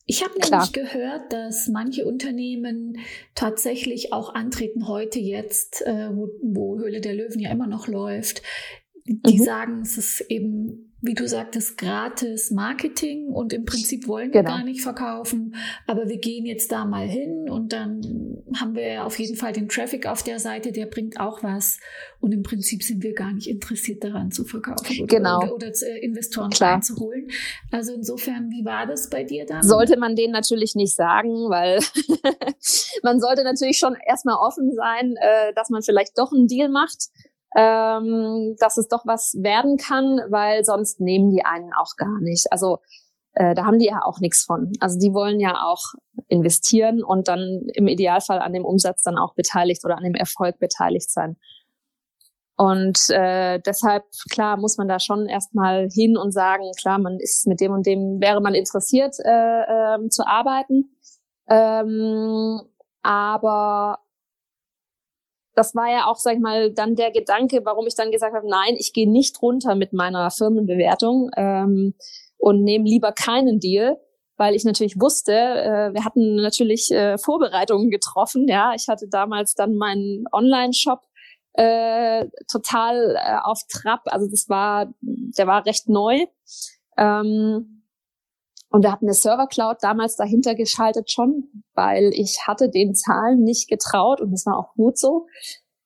[0.10, 2.98] Ich habe nämlich gehört, dass manche Unternehmen
[3.36, 8.41] tatsächlich auch antreten heute jetzt, äh, wo, wo Höhle der Löwen ja immer noch läuft.
[9.06, 9.43] Die mhm.
[9.43, 14.55] sagen, es ist eben wie du sagtest, gratis Marketing und im Prinzip wollen wir genau.
[14.55, 15.55] gar nicht verkaufen,
[15.86, 19.69] aber wir gehen jetzt da mal hin und dann haben wir auf jeden Fall den
[19.69, 21.79] Traffic auf der Seite, der bringt auch was
[22.19, 25.38] und im Prinzip sind wir gar nicht interessiert daran zu verkaufen oder, genau.
[25.43, 27.29] oder, oder äh, Investoren reinzuholen.
[27.71, 29.62] Also insofern, wie war das bei dir dann?
[29.62, 31.79] Sollte man denen natürlich nicht sagen, weil
[33.03, 37.10] man sollte natürlich schon erstmal offen sein, äh, dass man vielleicht doch einen Deal macht
[37.55, 42.51] ähm, dass es doch was werden kann, weil sonst nehmen die einen auch gar nicht.
[42.51, 42.79] Also
[43.33, 44.73] äh, da haben die ja auch nichts von.
[44.79, 45.93] Also die wollen ja auch
[46.27, 50.60] investieren und dann im Idealfall an dem Umsatz dann auch beteiligt oder an dem Erfolg
[50.60, 51.38] beteiligt sein.
[52.57, 57.45] Und äh, deshalb, klar, muss man da schon erstmal hin und sagen, klar, man ist
[57.45, 59.62] mit dem und dem, wäre man interessiert äh,
[59.95, 60.97] äh, zu arbeiten.
[61.47, 62.60] Ähm,
[63.03, 63.99] aber
[65.58, 68.48] das war ja auch, sag ich mal, dann der Gedanke, warum ich dann gesagt habe,
[68.48, 71.96] nein, ich gehe nicht runter mit meiner Firmenbewertung ähm,
[72.38, 73.98] und nehme lieber keinen Deal,
[74.38, 78.48] weil ich natürlich wusste, äh, wir hatten natürlich äh, Vorbereitungen getroffen.
[78.48, 81.02] Ja, ich hatte damals dann meinen Online-Shop
[81.54, 84.02] äh, total äh, auf Trab.
[84.06, 86.28] Also das war, der war recht neu.
[87.00, 87.77] Ähm,
[88.69, 93.69] und wir hatten eine Server-Cloud damals dahinter geschaltet schon, weil ich hatte den Zahlen nicht
[93.69, 95.27] getraut und das war auch gut so,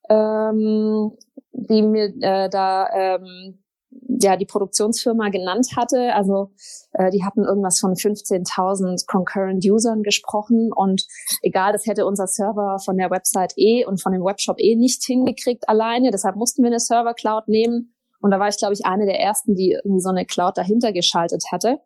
[0.10, 1.12] ähm,
[1.52, 6.14] die mir äh, da ähm, ja die Produktionsfirma genannt hatte.
[6.16, 6.52] Also
[6.94, 11.06] äh, die hatten irgendwas von 15.000 concurrent Usern gesprochen und
[11.44, 15.04] egal, das hätte unser Server von der Website eh und von dem Webshop eh nicht
[15.04, 16.10] hingekriegt alleine.
[16.10, 19.20] Deshalb mussten wir eine Server Cloud nehmen und da war ich glaube ich eine der
[19.20, 21.80] ersten, die irgendwie so eine Cloud dahinter geschaltet hatte.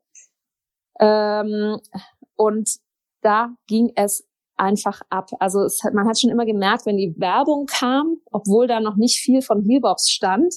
[1.00, 1.80] Ähm,
[2.36, 2.70] und
[3.22, 4.28] da ging es
[4.58, 5.30] einfach ab.
[5.40, 8.96] Also es hat, man hat schon immer gemerkt, wenn die Werbung kam, obwohl da noch
[8.96, 10.54] nicht viel von Healbobs stand,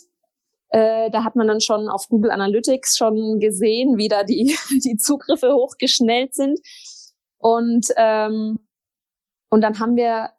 [0.71, 4.97] äh, da hat man dann schon auf Google Analytics schon gesehen, wie da die, die
[4.97, 6.61] Zugriffe hochgeschnellt sind.
[7.39, 8.59] Und, ähm,
[9.51, 10.31] und dann haben wir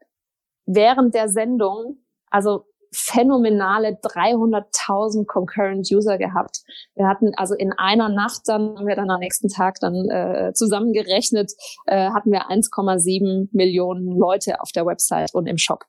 [0.65, 6.61] während der Sendung, also phänomenale 300.000 concurrent User gehabt.
[6.95, 10.53] Wir hatten also in einer Nacht dann, haben wir dann am nächsten Tag dann äh,
[10.53, 11.51] zusammengerechnet,
[11.85, 15.85] äh, hatten wir 1,7 Millionen Leute auf der Website und im Shop.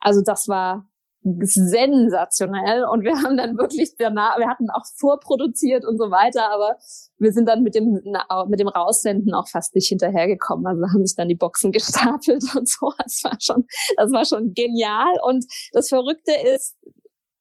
[0.00, 0.86] Also das war
[1.22, 6.76] sensationell und wir haben dann wirklich danach, wir hatten auch vorproduziert und so weiter, aber
[7.18, 8.00] wir sind dann mit dem
[8.48, 10.66] mit dem Raussenden auch fast nicht hinterhergekommen.
[10.66, 12.92] Also haben sich dann die Boxen gestapelt und so.
[12.98, 15.12] Das war schon, das war schon genial.
[15.22, 16.76] Und das Verrückte ist,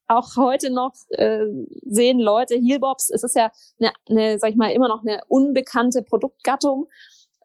[0.08, 1.46] auch heute noch äh,
[1.86, 3.10] sehen Leute Heelbobs.
[3.10, 6.88] Es ist ja eine, eine, sag ich mal, immer noch eine unbekannte Produktgattung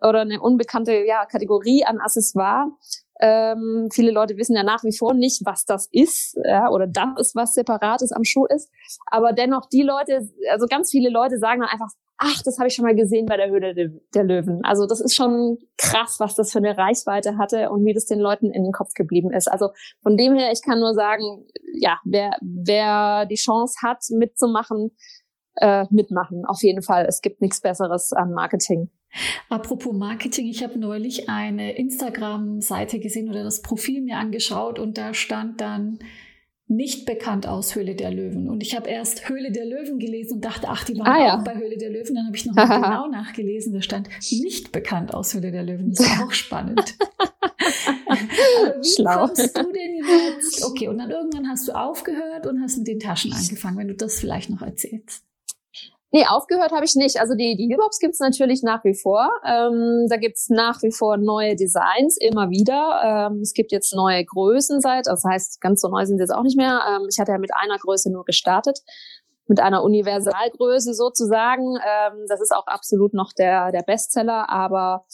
[0.00, 2.72] oder eine unbekannte ja, Kategorie an Accessoire.
[3.20, 7.08] Ähm, viele Leute wissen ja nach wie vor nicht, was das ist, ja, oder das
[7.18, 8.70] ist, was separates am Schuh ist.
[9.06, 12.74] Aber dennoch die Leute, also ganz viele Leute sagen dann einfach, ach, das habe ich
[12.74, 13.74] schon mal gesehen bei der Höhle
[14.14, 14.60] der Löwen.
[14.64, 18.20] Also das ist schon krass, was das für eine Reichweite hatte und wie das den
[18.20, 19.48] Leuten in den Kopf geblieben ist.
[19.48, 19.70] Also
[20.02, 24.96] von dem her, ich kann nur sagen, ja, wer, wer die Chance hat, mitzumachen,
[25.56, 26.44] äh, mitmachen.
[26.46, 27.06] Auf jeden Fall.
[27.06, 28.90] Es gibt nichts Besseres an Marketing.
[29.48, 35.14] Apropos Marketing, ich habe neulich eine Instagram-Seite gesehen oder das Profil mir angeschaut und da
[35.14, 35.98] stand dann
[36.68, 38.48] nicht bekannt aus Höhle der Löwen.
[38.48, 41.38] Und ich habe erst Höhle der Löwen gelesen und dachte, ach, die waren ah, ja.
[41.38, 42.14] auch bei Höhle der Löwen.
[42.16, 45.90] Dann habe ich noch mal genau nachgelesen, da stand nicht bekannt aus Höhle der Löwen.
[45.90, 46.96] Das ist auch spannend.
[47.58, 49.26] wie Schlau.
[49.26, 50.64] kommst du denn jetzt?
[50.64, 53.94] Okay, und dann irgendwann hast du aufgehört und hast mit den Taschen angefangen, wenn du
[53.94, 55.24] das vielleicht noch erzählst.
[56.16, 57.20] Nee, aufgehört habe ich nicht.
[57.20, 59.28] Also die, die Hip-Hops gibt's natürlich nach wie vor.
[59.44, 63.28] Ähm, da gibt's nach wie vor neue Designs, immer wieder.
[63.30, 66.32] Ähm, es gibt jetzt neue Größen seit, das heißt, ganz so neu sind sie jetzt
[66.32, 66.80] auch nicht mehr.
[66.88, 68.78] Ähm, ich hatte ja mit einer Größe nur gestartet,
[69.46, 71.76] mit einer Universalgröße sozusagen.
[71.86, 75.04] Ähm, das ist auch absolut noch der, der Bestseller, aber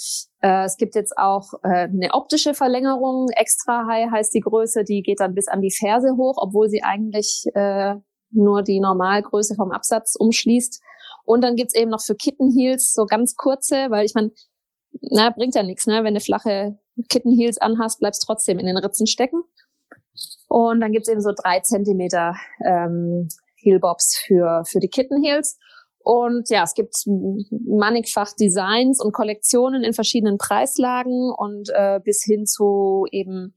[0.41, 3.27] äh, es gibt jetzt auch äh, eine optische Verlängerung.
[3.35, 6.85] Extra High heißt die Größe, die geht dann bis an die Ferse hoch, obwohl sie
[6.85, 7.97] eigentlich äh,
[8.33, 10.83] nur die Normalgröße vom Absatz umschließt.
[11.25, 14.33] Und dann gibt's eben noch für Kitten Heels so ganz kurze, weil ich meine,
[15.01, 16.05] na, bringt ja nichts, ne?
[16.05, 19.43] Wenn du flache Kitten Heels anhast, bleibst trotzdem in den Ritzen stecken.
[20.49, 25.59] Und dann gibt's eben so drei Zentimeter ähm, Heelbobs für, für die Kitten Heels.
[26.05, 32.45] Und ja, es gibt mannigfach Designs und Kollektionen in verschiedenen Preislagen und äh, bis hin
[32.45, 33.55] zu eben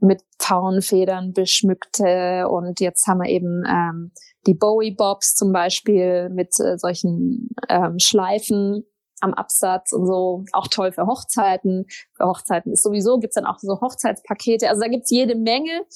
[0.00, 2.48] mit Pfauenfedern beschmückte.
[2.48, 4.12] Und jetzt haben wir eben ähm,
[4.46, 8.84] die Bowie-Bobs zum Beispiel mit äh, solchen ähm, Schleifen
[9.20, 11.86] am Absatz und so, auch toll für Hochzeiten.
[12.16, 14.68] Für Hochzeiten ist sowieso, gibt's dann auch so Hochzeitspakete.
[14.68, 15.86] Also da gibt's jede Menge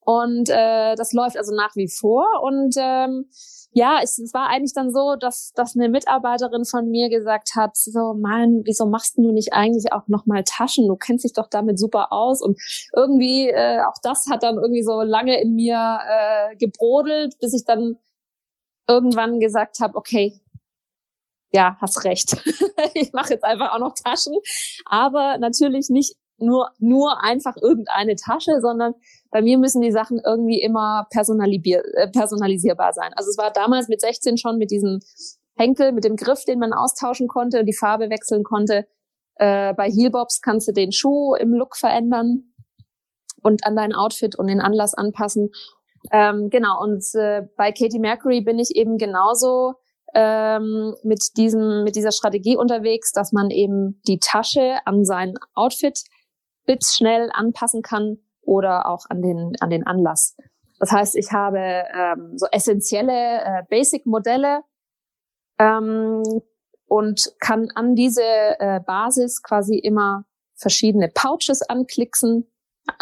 [0.00, 2.26] und äh, das läuft also nach wie vor.
[2.42, 3.26] Und ähm,
[3.72, 7.76] ja, es, es war eigentlich dann so, dass, dass eine Mitarbeiterin von mir gesagt hat,
[7.76, 10.88] so, Mann, wieso machst du nicht eigentlich auch nochmal Taschen?
[10.88, 12.42] Du kennst dich doch damit super aus.
[12.42, 12.58] Und
[12.94, 17.64] irgendwie, äh, auch das hat dann irgendwie so lange in mir äh, gebrodelt, bis ich
[17.64, 17.96] dann
[18.88, 20.40] irgendwann gesagt habe, okay,
[21.52, 22.36] ja, hast recht.
[22.94, 24.34] ich mache jetzt einfach auch noch Taschen,
[24.84, 28.94] aber natürlich nicht nur nur einfach irgendeine Tasche, sondern
[29.30, 33.12] bei mir müssen die Sachen irgendwie immer äh, personalisierbar sein.
[33.14, 35.00] Also es war damals mit 16 schon mit diesen
[35.56, 38.86] Henkel mit dem Griff, den man austauschen konnte, die Farbe wechseln konnte.
[39.36, 42.52] Äh, bei Heelbobs kannst du den Schuh im Look verändern
[43.42, 45.50] und an dein Outfit und den Anlass anpassen.
[46.12, 49.74] Ähm, genau, und äh, bei Katie Mercury bin ich eben genauso
[50.14, 56.00] ähm, mit diesem, mit dieser Strategie unterwegs, dass man eben die Tasche an sein Outfit
[56.64, 60.36] blitzschnell anpassen kann oder auch an den, an den Anlass.
[60.78, 64.62] Das heißt, ich habe ähm, so essentielle äh, Basic-Modelle
[65.58, 66.22] ähm,
[66.86, 70.24] und kann an diese äh, Basis quasi immer
[70.56, 72.50] verschiedene Pouches anklicksen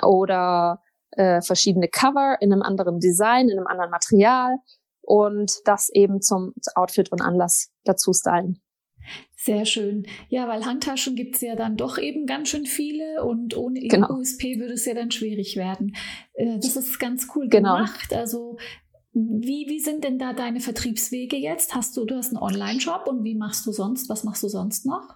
[0.03, 4.59] oder äh, verschiedene Cover in einem anderen Design, in einem anderen Material
[5.03, 8.61] und das eben zum Outfit und Anlass dazu stylen.
[9.49, 10.07] Sehr schön.
[10.29, 14.13] Ja, weil Handtaschen gibt es ja dann doch eben ganz schön viele und ohne genau.
[14.13, 15.97] USP würde es ja dann schwierig werden.
[16.35, 17.77] Äh, das ist ganz cool genau.
[17.77, 18.13] gemacht.
[18.13, 18.59] Also
[19.15, 21.75] wie, wie sind denn da deine Vertriebswege jetzt?
[21.75, 24.11] Hast du, du hast einen Online-Shop und wie machst du sonst?
[24.11, 25.09] Was machst du sonst noch?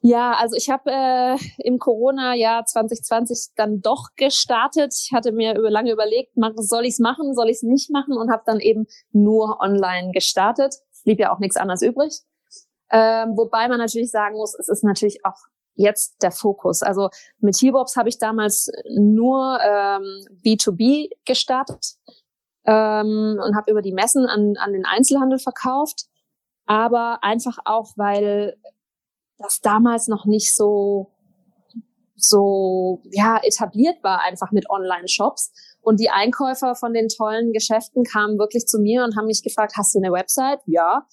[0.00, 4.94] Ja, also ich habe äh, im Corona-Jahr 2020 dann doch gestartet.
[4.94, 8.16] Ich hatte mir über, lange überlegt, soll ich es machen, soll ich es nicht machen
[8.16, 10.74] und habe dann eben nur online gestartet.
[11.04, 12.22] Blieb ja auch nichts anderes übrig.
[12.90, 15.38] Ähm, wobei man natürlich sagen muss, es ist natürlich auch
[15.74, 16.82] jetzt der Fokus.
[16.82, 21.96] Also mit Heelbobs habe ich damals nur ähm, B2B gestartet
[22.64, 26.06] ähm, und habe über die Messen an, an den Einzelhandel verkauft.
[26.66, 28.56] Aber einfach auch, weil
[29.38, 31.10] das damals noch nicht so
[32.16, 38.38] so ja etabliert war einfach mit Online-Shops und die Einkäufer von den tollen Geschäften kamen
[38.38, 40.60] wirklich zu mir und haben mich gefragt, hast du eine Website?
[40.64, 41.06] Ja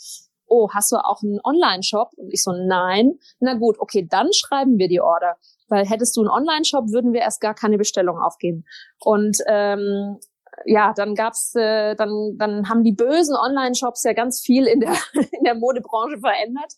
[0.51, 2.09] oh, hast du auch einen Online-Shop?
[2.17, 3.13] Und ich so, nein.
[3.39, 5.37] Na gut, okay, dann schreiben wir die Order.
[5.69, 8.65] Weil hättest du einen Online-Shop, würden wir erst gar keine Bestellung aufgeben.
[8.99, 10.17] Und ähm,
[10.65, 14.93] ja, dann gab's, äh, dann, dann haben die bösen Online-Shops ja ganz viel in der,
[15.13, 16.73] in der Modebranche verändert.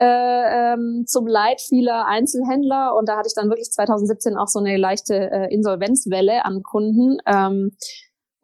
[0.00, 4.58] Äh, ähm, zum Leid vieler Einzelhändler und da hatte ich dann wirklich 2017 auch so
[4.58, 7.76] eine leichte äh, Insolvenzwelle an Kunden, ähm,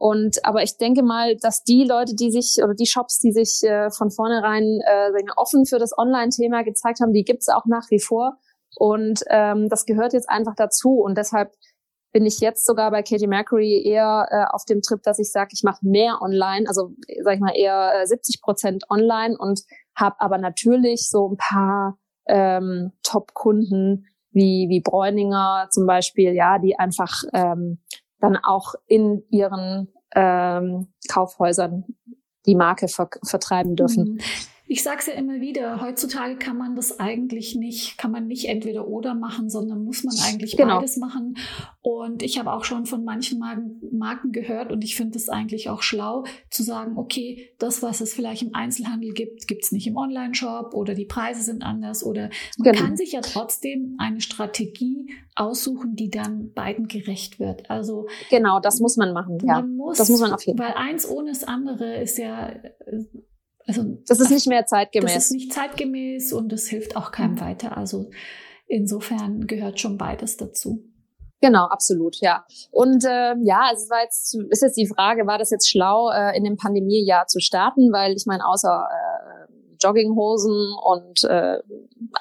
[0.01, 3.63] und aber ich denke mal, dass die Leute, die sich oder die Shops, die sich
[3.65, 8.01] äh, von vornherein äh, offen für das Online-Thema gezeigt haben, die gibt's auch nach wie
[8.01, 8.39] vor.
[8.77, 11.01] Und ähm, das gehört jetzt einfach dazu.
[11.01, 11.53] Und deshalb
[12.13, 15.51] bin ich jetzt sogar bei Katie Mercury eher äh, auf dem Trip, dass ich sage,
[15.53, 19.61] ich mache mehr online, also sag ich mal eher äh, 70 Prozent online und
[19.95, 26.79] habe aber natürlich so ein paar ähm, Top-Kunden wie wie Bräuninger zum Beispiel, ja, die
[26.79, 27.81] einfach ähm,
[28.21, 31.85] dann auch in ihren ähm, Kaufhäusern
[32.47, 34.15] die Marke ver vertreiben dürfen.
[34.15, 34.21] Mhm.
[34.71, 38.45] Ich sage es ja immer wieder, heutzutage kann man das eigentlich nicht, kann man nicht
[38.45, 40.77] entweder oder machen, sondern muss man eigentlich genau.
[40.77, 41.37] beides machen.
[41.83, 45.71] Und ich habe auch schon von manchen Marken, Marken gehört und ich finde es eigentlich
[45.71, 49.89] auch schlau zu sagen, okay, das, was es vielleicht im Einzelhandel gibt, gibt es nicht
[49.89, 52.85] im Online-Shop oder die Preise sind anders oder man genau.
[52.85, 57.69] kann sich ja trotzdem eine Strategie aussuchen, die dann beiden gerecht wird.
[57.69, 59.39] Also genau, das muss man machen.
[59.43, 60.69] Ja, muss, das muss man auf jeden Fall.
[60.69, 62.53] Weil eins ohne das andere ist ja
[63.67, 65.15] also das ist nicht mehr zeitgemäß.
[65.15, 67.41] Das ist nicht zeitgemäß und es hilft auch keinem mhm.
[67.41, 67.77] weiter.
[67.77, 68.11] Also
[68.67, 70.85] insofern gehört schon beides dazu.
[71.43, 72.45] Genau, absolut, ja.
[72.71, 76.37] Und äh, ja, es war jetzt ist jetzt die Frage, war das jetzt schlau, äh,
[76.37, 81.59] in dem Pandemiejahr zu starten, weil ich meine, außer äh, Jogginghosen und äh,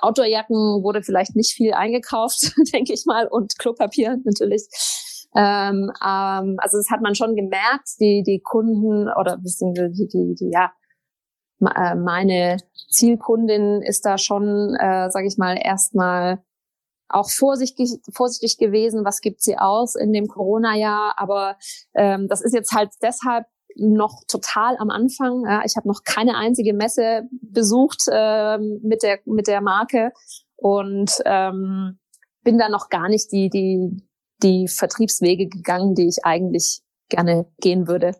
[0.02, 4.67] Outdoorjacken wurde vielleicht nicht viel eingekauft, denke ich mal, und Klopapier natürlich.
[5.36, 10.49] Ähm, ähm, also das hat man schon gemerkt, die die Kunden oder die, die, die
[10.52, 10.71] ja
[11.60, 12.58] meine
[12.89, 16.41] Zielkundin ist da schon, äh, sage ich mal, erstmal
[17.10, 21.15] auch vorsichtig, vorsichtig gewesen, was gibt sie aus in dem Corona-Jahr.
[21.17, 21.58] Aber
[21.95, 23.45] ähm, das ist jetzt halt deshalb
[23.76, 25.43] noch total am Anfang.
[25.45, 30.12] Ja, ich habe noch keine einzige Messe besucht äh, mit der mit der Marke
[30.56, 32.00] und ähm,
[32.43, 34.06] bin da noch gar nicht die die
[34.41, 38.15] die Vertriebswege gegangen, die ich eigentlich gerne gehen würde.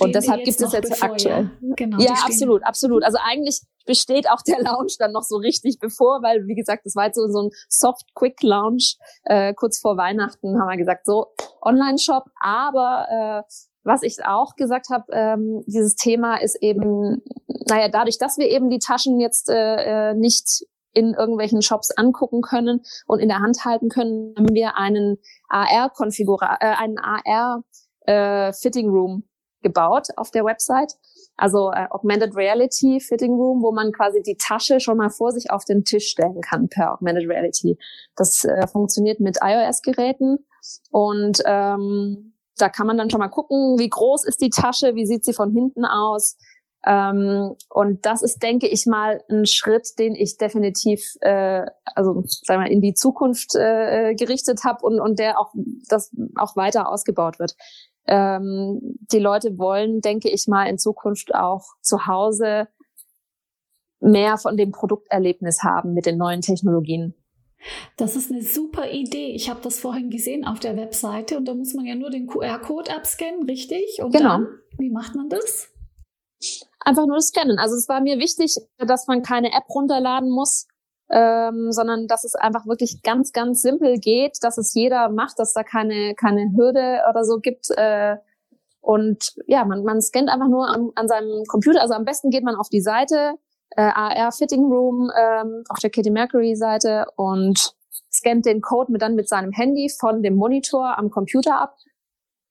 [0.00, 1.50] Und deshalb gibt es jetzt bevor, aktuell.
[1.60, 3.04] Ja, genau, ja absolut, absolut.
[3.04, 6.94] Also eigentlich besteht auch der Lounge dann noch so richtig bevor, weil wie gesagt, das
[6.94, 8.94] war jetzt so, so ein Soft Quick Lounge
[9.24, 11.26] äh, kurz vor Weihnachten haben wir gesagt, so
[11.62, 13.52] Online-Shop, aber äh,
[13.84, 17.22] was ich auch gesagt habe, ähm, dieses Thema ist eben,
[17.68, 22.42] naja, dadurch, dass wir eben die Taschen jetzt äh, äh nicht in irgendwelchen Shops angucken
[22.42, 25.16] können und in der Hand halten können, haben wir einen
[25.48, 27.62] AR-Konfigurator, äh, einen AR
[28.06, 29.27] äh, Fitting Room
[29.62, 30.94] gebaut auf der Website.
[31.36, 35.50] Also äh, Augmented Reality Fitting Room, wo man quasi die Tasche schon mal vor sich
[35.50, 37.78] auf den Tisch stellen kann per Augmented Reality.
[38.16, 40.38] Das äh, funktioniert mit iOS-Geräten
[40.90, 45.06] und ähm, da kann man dann schon mal gucken, wie groß ist die Tasche, wie
[45.06, 46.36] sieht sie von hinten aus,
[46.86, 52.62] Ähm, und das ist, denke ich mal, ein Schritt, den ich definitiv, äh, also sagen
[52.62, 55.52] wir, in die Zukunft äh, gerichtet habe und, und der auch
[55.88, 57.56] das auch weiter ausgebaut wird.
[58.08, 58.80] Ähm,
[59.12, 62.68] die Leute wollen, denke ich mal, in Zukunft auch zu Hause
[64.00, 67.14] mehr von dem Produkterlebnis haben mit den neuen Technologien.
[67.96, 69.32] Das ist eine super Idee.
[69.34, 72.26] Ich habe das vorhin gesehen auf der Webseite und da muss man ja nur den
[72.26, 74.00] QR-Code abscannen, richtig?
[74.02, 74.38] Und genau.
[74.38, 74.48] Dann,
[74.78, 75.68] wie macht man das?
[76.80, 77.58] Einfach nur das Scannen.
[77.58, 80.68] Also es war mir wichtig, dass man keine App runterladen muss,
[81.10, 85.52] ähm, sondern dass es einfach wirklich ganz, ganz simpel geht, dass es jeder macht, dass
[85.52, 87.70] da keine, keine Hürde oder so gibt.
[87.70, 88.16] Äh,
[88.80, 91.80] und ja, man, man scannt einfach nur an, an seinem Computer.
[91.80, 93.34] Also am besten geht man auf die Seite,
[93.70, 97.74] äh, AR Fitting Room ähm, auf der Katie Mercury Seite und
[98.10, 101.76] scannt den Code mit dann mit seinem Handy von dem Monitor am Computer ab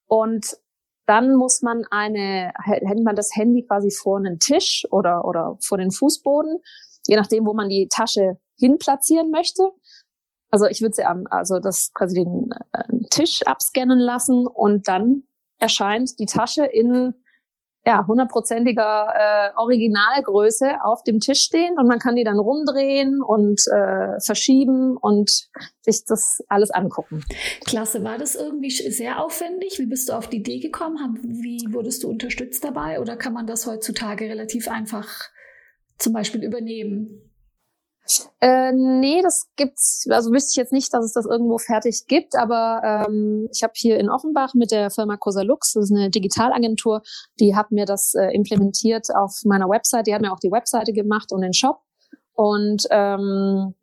[0.07, 0.57] und
[1.05, 5.77] dann muss man eine, hält man das Handy quasi vor einen Tisch oder, oder vor
[5.77, 6.59] den Fußboden,
[7.07, 9.63] je nachdem, wo man die Tasche hin platzieren möchte.
[10.49, 15.23] Also ich würde sie am, also das quasi den äh, Tisch abscannen lassen und dann
[15.59, 17.13] erscheint die Tasche in
[17.87, 23.61] ja, hundertprozentiger äh, Originalgröße auf dem Tisch stehen und man kann die dann rumdrehen und
[23.67, 25.47] äh, verschieben und
[25.81, 27.23] sich das alles angucken.
[27.65, 29.79] Klasse, war das irgendwie sehr aufwendig?
[29.79, 31.17] Wie bist du auf die Idee gekommen?
[31.23, 35.29] Wie wurdest du unterstützt dabei oder kann man das heutzutage relativ einfach
[35.97, 37.27] zum Beispiel übernehmen?
[38.39, 42.35] Äh, nee, das gibt's, also wüsste ich jetzt nicht, dass es das irgendwo fertig gibt,
[42.35, 47.01] aber ähm, ich habe hier in Offenbach mit der Firma Cosalux, das ist eine Digitalagentur,
[47.39, 50.93] die hat mir das äh, implementiert auf meiner Website, die hat mir auch die Webseite
[50.93, 51.81] gemacht und den Shop.
[52.33, 53.73] Und ähm,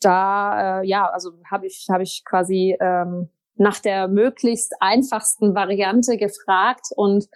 [0.00, 6.16] da, äh, ja, also habe ich, hab ich quasi ähm, nach der möglichst einfachsten Variante
[6.16, 7.28] gefragt und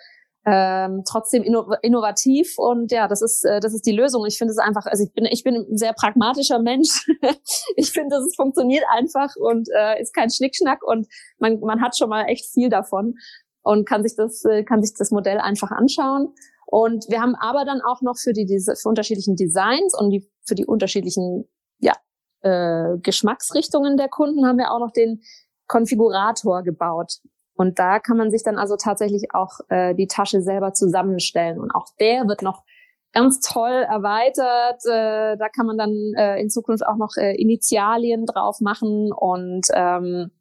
[0.46, 4.26] ähm, trotzdem inno innovativ und ja, das ist äh, das ist die Lösung.
[4.26, 7.06] Ich finde es einfach, also ich bin ich bin ein sehr pragmatischer Mensch.
[7.76, 11.06] ich finde, es funktioniert einfach und äh, ist kein Schnickschnack und
[11.38, 13.14] man man hat schon mal echt viel davon
[13.62, 16.34] und kann sich das äh, kann sich das Modell einfach anschauen.
[16.66, 20.54] Und wir haben aber dann auch noch für die für unterschiedlichen Designs und die für
[20.54, 21.94] die unterschiedlichen ja
[22.42, 25.22] äh, Geschmacksrichtungen der Kunden haben wir auch noch den
[25.66, 27.20] Konfigurator gebaut.
[27.54, 31.60] Und da kann man sich dann also tatsächlich auch äh, die Tasche selber zusammenstellen.
[31.60, 32.64] Und auch der wird noch
[33.12, 34.82] ganz toll erweitert.
[34.86, 39.12] Äh, da kann man dann äh, in Zukunft auch noch äh, Initialien drauf machen.
[39.12, 40.32] Und ähm,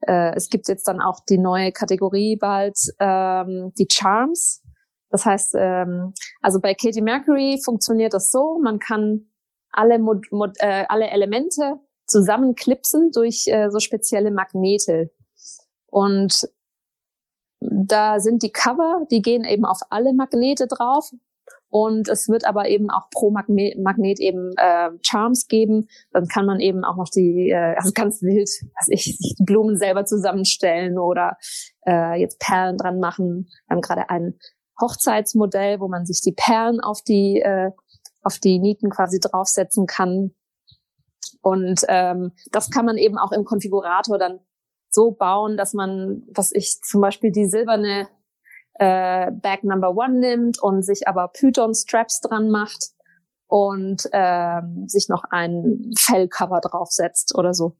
[0.00, 4.62] äh, es gibt jetzt dann auch die neue Kategorie bald, ähm, die Charms.
[5.10, 9.26] Das heißt, ähm, also bei Katie Mercury funktioniert das so, man kann
[9.70, 15.10] alle, Mod, Mod, äh, alle Elemente zusammenklipsen durch äh, so spezielle Magnete.
[15.96, 16.46] Und
[17.58, 21.10] da sind die Cover, die gehen eben auf alle Magnete drauf.
[21.70, 25.88] Und es wird aber eben auch pro Magnet, Magnet eben äh, Charms geben.
[26.10, 29.78] Dann kann man eben auch noch die, äh, also ganz wild, was ich, die Blumen
[29.78, 31.38] selber zusammenstellen oder
[31.86, 33.48] äh, jetzt Perlen dran machen.
[33.66, 34.38] Wir haben gerade ein
[34.78, 37.70] Hochzeitsmodell, wo man sich die Perlen auf die äh,
[38.22, 40.34] auf die Nieten quasi draufsetzen kann.
[41.40, 44.40] Und ähm, das kann man eben auch im Konfigurator dann
[44.96, 48.08] so bauen, dass man, dass ich zum Beispiel die silberne
[48.78, 52.90] äh, Bag Number One nimmt und sich aber Python Straps dran macht
[53.46, 57.76] und ähm, sich noch ein Fellcover draufsetzt oder so.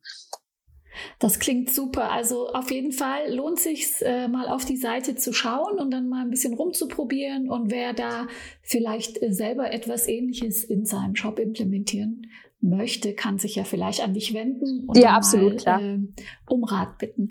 [1.18, 2.10] Das klingt super.
[2.10, 6.08] Also auf jeden Fall lohnt sich äh, mal auf die Seite zu schauen und dann
[6.08, 7.50] mal ein bisschen rumzuprobieren.
[7.50, 8.26] Und wer da
[8.62, 12.26] vielleicht äh, selber etwas Ähnliches in seinem Shop implementieren
[12.60, 16.98] möchte, kann sich ja vielleicht an dich wenden und ja, absolut, mal, äh, um Rat
[16.98, 17.28] bitten.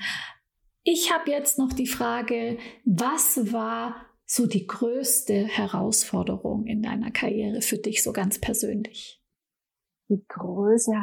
[0.83, 3.95] Ich habe jetzt noch die Frage, was war
[4.25, 9.21] so die größte Herausforderung in deiner Karriere für dich so ganz persönlich?
[10.09, 10.93] Die größte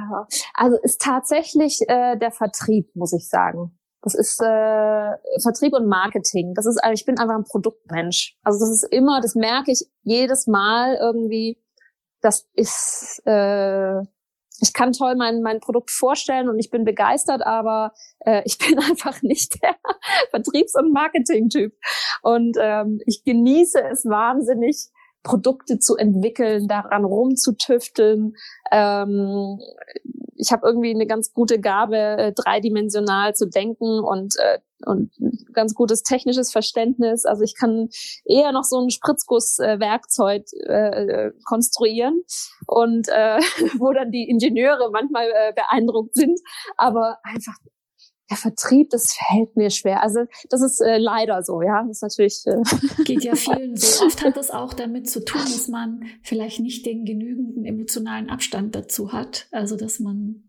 [0.54, 3.76] also ist tatsächlich äh, der Vertrieb, muss ich sagen.
[4.02, 6.54] Das ist äh, Vertrieb und Marketing.
[6.54, 8.36] Das ist, ich bin einfach ein Produktmensch.
[8.42, 11.61] Also das ist immer, das merke ich jedes Mal irgendwie.
[12.22, 14.00] Das ist äh,
[14.62, 18.78] ich kann toll mein, mein Produkt vorstellen und ich bin begeistert, aber äh, ich bin
[18.78, 19.74] einfach nicht der
[20.30, 21.74] Vertriebs- und Marketing-Typ.
[22.22, 24.88] Und ähm, ich genieße es wahnsinnig,
[25.22, 28.34] Produkte zu entwickeln, daran rumzutüfteln.
[28.70, 29.58] Ähm,
[30.36, 35.12] ich habe irgendwie eine ganz gute Gabe, äh, dreidimensional zu denken und äh, und
[35.52, 37.24] ganz gutes technisches Verständnis.
[37.24, 37.88] Also ich kann
[38.24, 42.22] eher noch so ein Spritzgusswerkzeug äh, äh, konstruieren
[42.66, 43.38] und äh,
[43.78, 46.40] wo dann die Ingenieure manchmal äh, beeindruckt sind,
[46.76, 47.54] aber einfach
[48.30, 50.02] der Vertrieb, das fällt mir schwer.
[50.02, 51.82] Also das ist äh, leider so, ja.
[51.82, 52.62] Das ist natürlich äh
[53.04, 54.06] geht ja vielen so.
[54.06, 58.74] Oft hat das auch damit zu tun, dass man vielleicht nicht den genügenden emotionalen Abstand
[58.74, 59.48] dazu hat.
[59.50, 60.44] Also dass man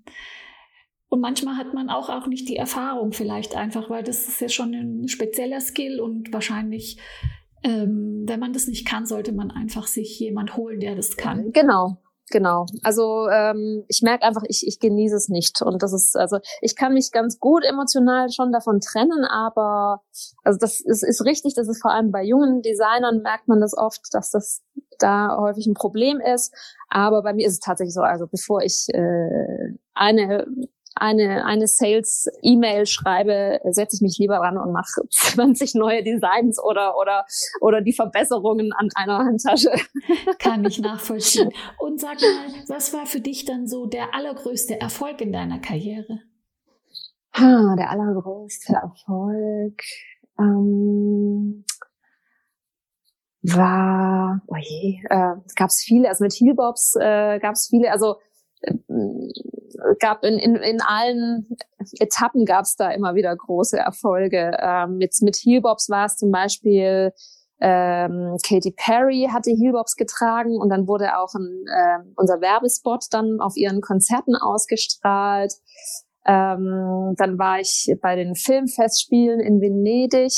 [1.09, 4.49] und manchmal hat man auch, auch nicht die Erfahrung vielleicht einfach, weil das ist ja
[4.49, 6.97] schon ein spezieller Skill und wahrscheinlich,
[7.61, 11.51] ähm, wenn man das nicht kann, sollte man einfach sich jemand holen, der das kann.
[11.51, 11.99] Genau,
[12.29, 12.65] genau.
[12.83, 15.61] Also ähm, ich merke einfach, ich, ich genieße es nicht.
[15.61, 20.01] Und das ist, also ich kann mich ganz gut emotional schon davon trennen, aber
[20.43, 23.75] also das ist, ist richtig, das ist vor allem bei jungen Designern merkt man das
[23.75, 24.61] oft, dass das
[24.99, 26.53] da häufig ein Problem ist.
[26.89, 30.45] Aber bei mir ist es tatsächlich so, also bevor ich äh, eine
[30.95, 36.97] eine, eine Sales-E-Mail schreibe, setze ich mich lieber ran und mache 20 neue Designs oder,
[36.97, 37.25] oder,
[37.61, 39.71] oder die Verbesserungen an einer Handtasche.
[40.39, 41.51] Kann ich nachvollziehen.
[41.79, 46.19] Und sag mal, was war für dich dann so der allergrößte Erfolg in deiner Karriere?
[47.35, 49.81] Ha, der allergrößte Erfolg
[50.39, 51.65] ähm,
[53.41, 58.15] war, oh je, äh, gab es viele, also mit Heelbobs äh, gab es viele, also
[58.15, 58.32] äh,
[59.99, 61.47] gab in, in, in allen
[61.99, 64.57] Etappen gab es da immer wieder große Erfolge.
[64.59, 67.11] Ähm, mit, mit Heelbobs war es zum Beispiel
[67.59, 73.39] ähm, Katy Perry hatte Heelbobs getragen und dann wurde auch ein, äh, unser Werbespot dann
[73.39, 75.53] auf ihren Konzerten ausgestrahlt.
[76.25, 80.33] Ähm, dann war ich bei den Filmfestspielen in Venedig.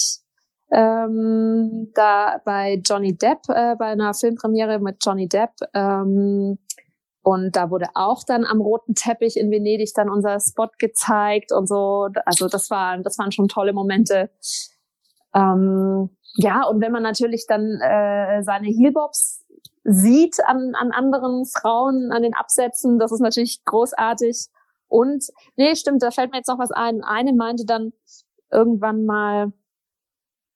[0.72, 5.52] Ähm, da bei Johnny Depp, äh, bei einer Filmpremiere mit Johnny Depp.
[5.74, 6.60] Ähm,
[7.26, 11.68] und da wurde auch dann am roten Teppich in Venedig dann unser Spot gezeigt und
[11.68, 12.08] so.
[12.24, 14.30] Also das waren, das waren schon tolle Momente.
[15.34, 19.44] Ähm, ja, und wenn man natürlich dann äh, seine Heelbobs
[19.84, 24.46] sieht an, an anderen Frauen, an den Absätzen, das ist natürlich großartig.
[24.88, 27.04] Und, nee, stimmt, da fällt mir jetzt noch was ein.
[27.04, 27.92] Eine meinte dann
[28.52, 29.52] irgendwann mal,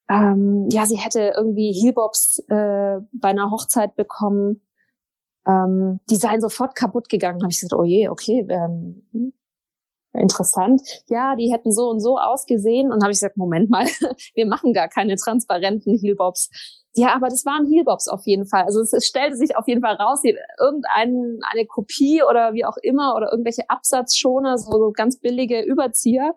[0.08, 4.60] ähm, ja, sie hätte irgendwie Heelbobs äh, bei einer Hochzeit bekommen
[5.50, 7.42] ähm, die seien sofort kaputt gegangen.
[7.42, 9.32] Habe ich gesagt, oh je, okay, ähm, hm,
[10.12, 10.82] interessant.
[11.08, 12.92] Ja, die hätten so und so ausgesehen.
[12.92, 13.86] Und habe ich gesagt, Moment mal,
[14.34, 16.50] wir machen gar keine transparenten Heelbobs.
[16.94, 18.64] Ja, aber das waren Heelbobs auf jeden Fall.
[18.64, 22.76] Also es, es stellte sich auf jeden Fall raus, irgendeine eine Kopie oder wie auch
[22.82, 26.34] immer oder irgendwelche Absatzschoner, so, so ganz billige Überzieher,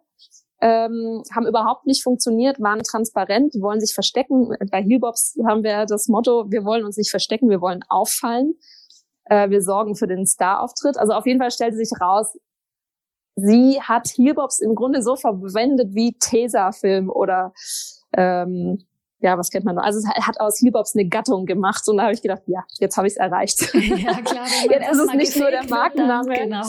[0.61, 4.55] ähm, haben überhaupt nicht funktioniert, waren transparent, wollen sich verstecken.
[4.71, 8.53] Bei Heelbobs haben wir das Motto, wir wollen uns nicht verstecken, wir wollen auffallen.
[9.25, 10.97] Äh, wir sorgen für den Star-Auftritt.
[10.97, 12.37] Also auf jeden Fall stellte sich raus,
[13.35, 17.53] sie hat Heelbobs im Grunde so verwendet wie Tesafilm oder
[18.15, 18.85] ähm,
[19.19, 19.83] ja, was kennt man noch?
[19.83, 22.97] Also es hat aus Heelbobs eine Gattung gemacht und da habe ich gedacht, ja, jetzt
[22.97, 23.73] habe ich es erreicht.
[23.73, 24.45] Ja, klar.
[24.69, 26.35] jetzt ist es nicht nur der Markenname.
[26.35, 26.63] Genau.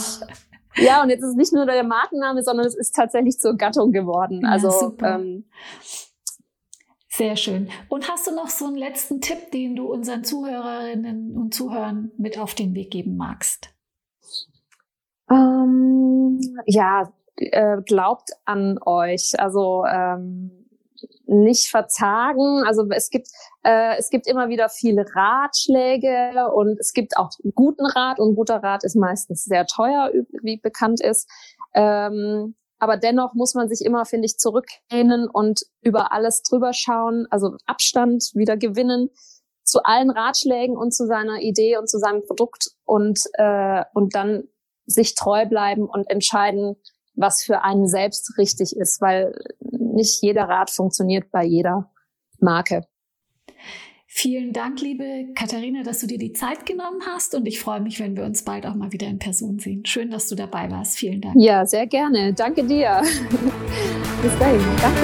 [0.77, 3.93] Ja, und jetzt ist es nicht nur der Markenname, sondern es ist tatsächlich zur Gattung
[3.93, 4.41] geworden.
[4.43, 5.17] Ja, also super.
[5.17, 5.45] Ähm,
[7.17, 7.69] sehr schön.
[7.89, 12.39] Und hast du noch so einen letzten Tipp, den du unseren Zuhörerinnen und Zuhörern mit
[12.39, 13.71] auf den Weg geben magst?
[15.31, 19.33] Ähm, ja, äh, glaubt an euch.
[19.39, 20.65] Also ähm,
[21.27, 22.65] nicht verzagen.
[22.67, 23.29] Also es gibt
[23.63, 28.63] äh, es gibt immer wieder viele Ratschläge und es gibt auch guten Rat und guter
[28.63, 30.11] Rat ist meistens sehr teuer,
[30.43, 31.29] wie bekannt ist.
[31.75, 37.27] Ähm, aber dennoch muss man sich immer, finde ich, zurücklehnen und über alles drüber schauen,
[37.31, 39.11] also Abstand wieder gewinnen
[39.65, 44.45] zu allen Ratschlägen und zu seiner Idee und zu seinem Produkt und, äh, und dann
[44.87, 46.77] sich treu bleiben und entscheiden,
[47.15, 51.91] was für einen selbst richtig ist, weil nicht jeder Rat funktioniert bei jeder
[52.39, 52.87] Marke.
[54.17, 57.99] Vielen Dank, liebe Katharina, dass du dir die Zeit genommen hast und ich freue mich,
[57.99, 59.85] wenn wir uns bald auch mal wieder in Person sehen.
[59.87, 60.97] Schön, dass du dabei warst.
[60.97, 61.35] Vielen Dank.
[61.37, 62.33] Ja, sehr gerne.
[62.33, 63.03] Danke dir.
[64.23, 64.61] Bis dahin.
[64.81, 65.01] Danke.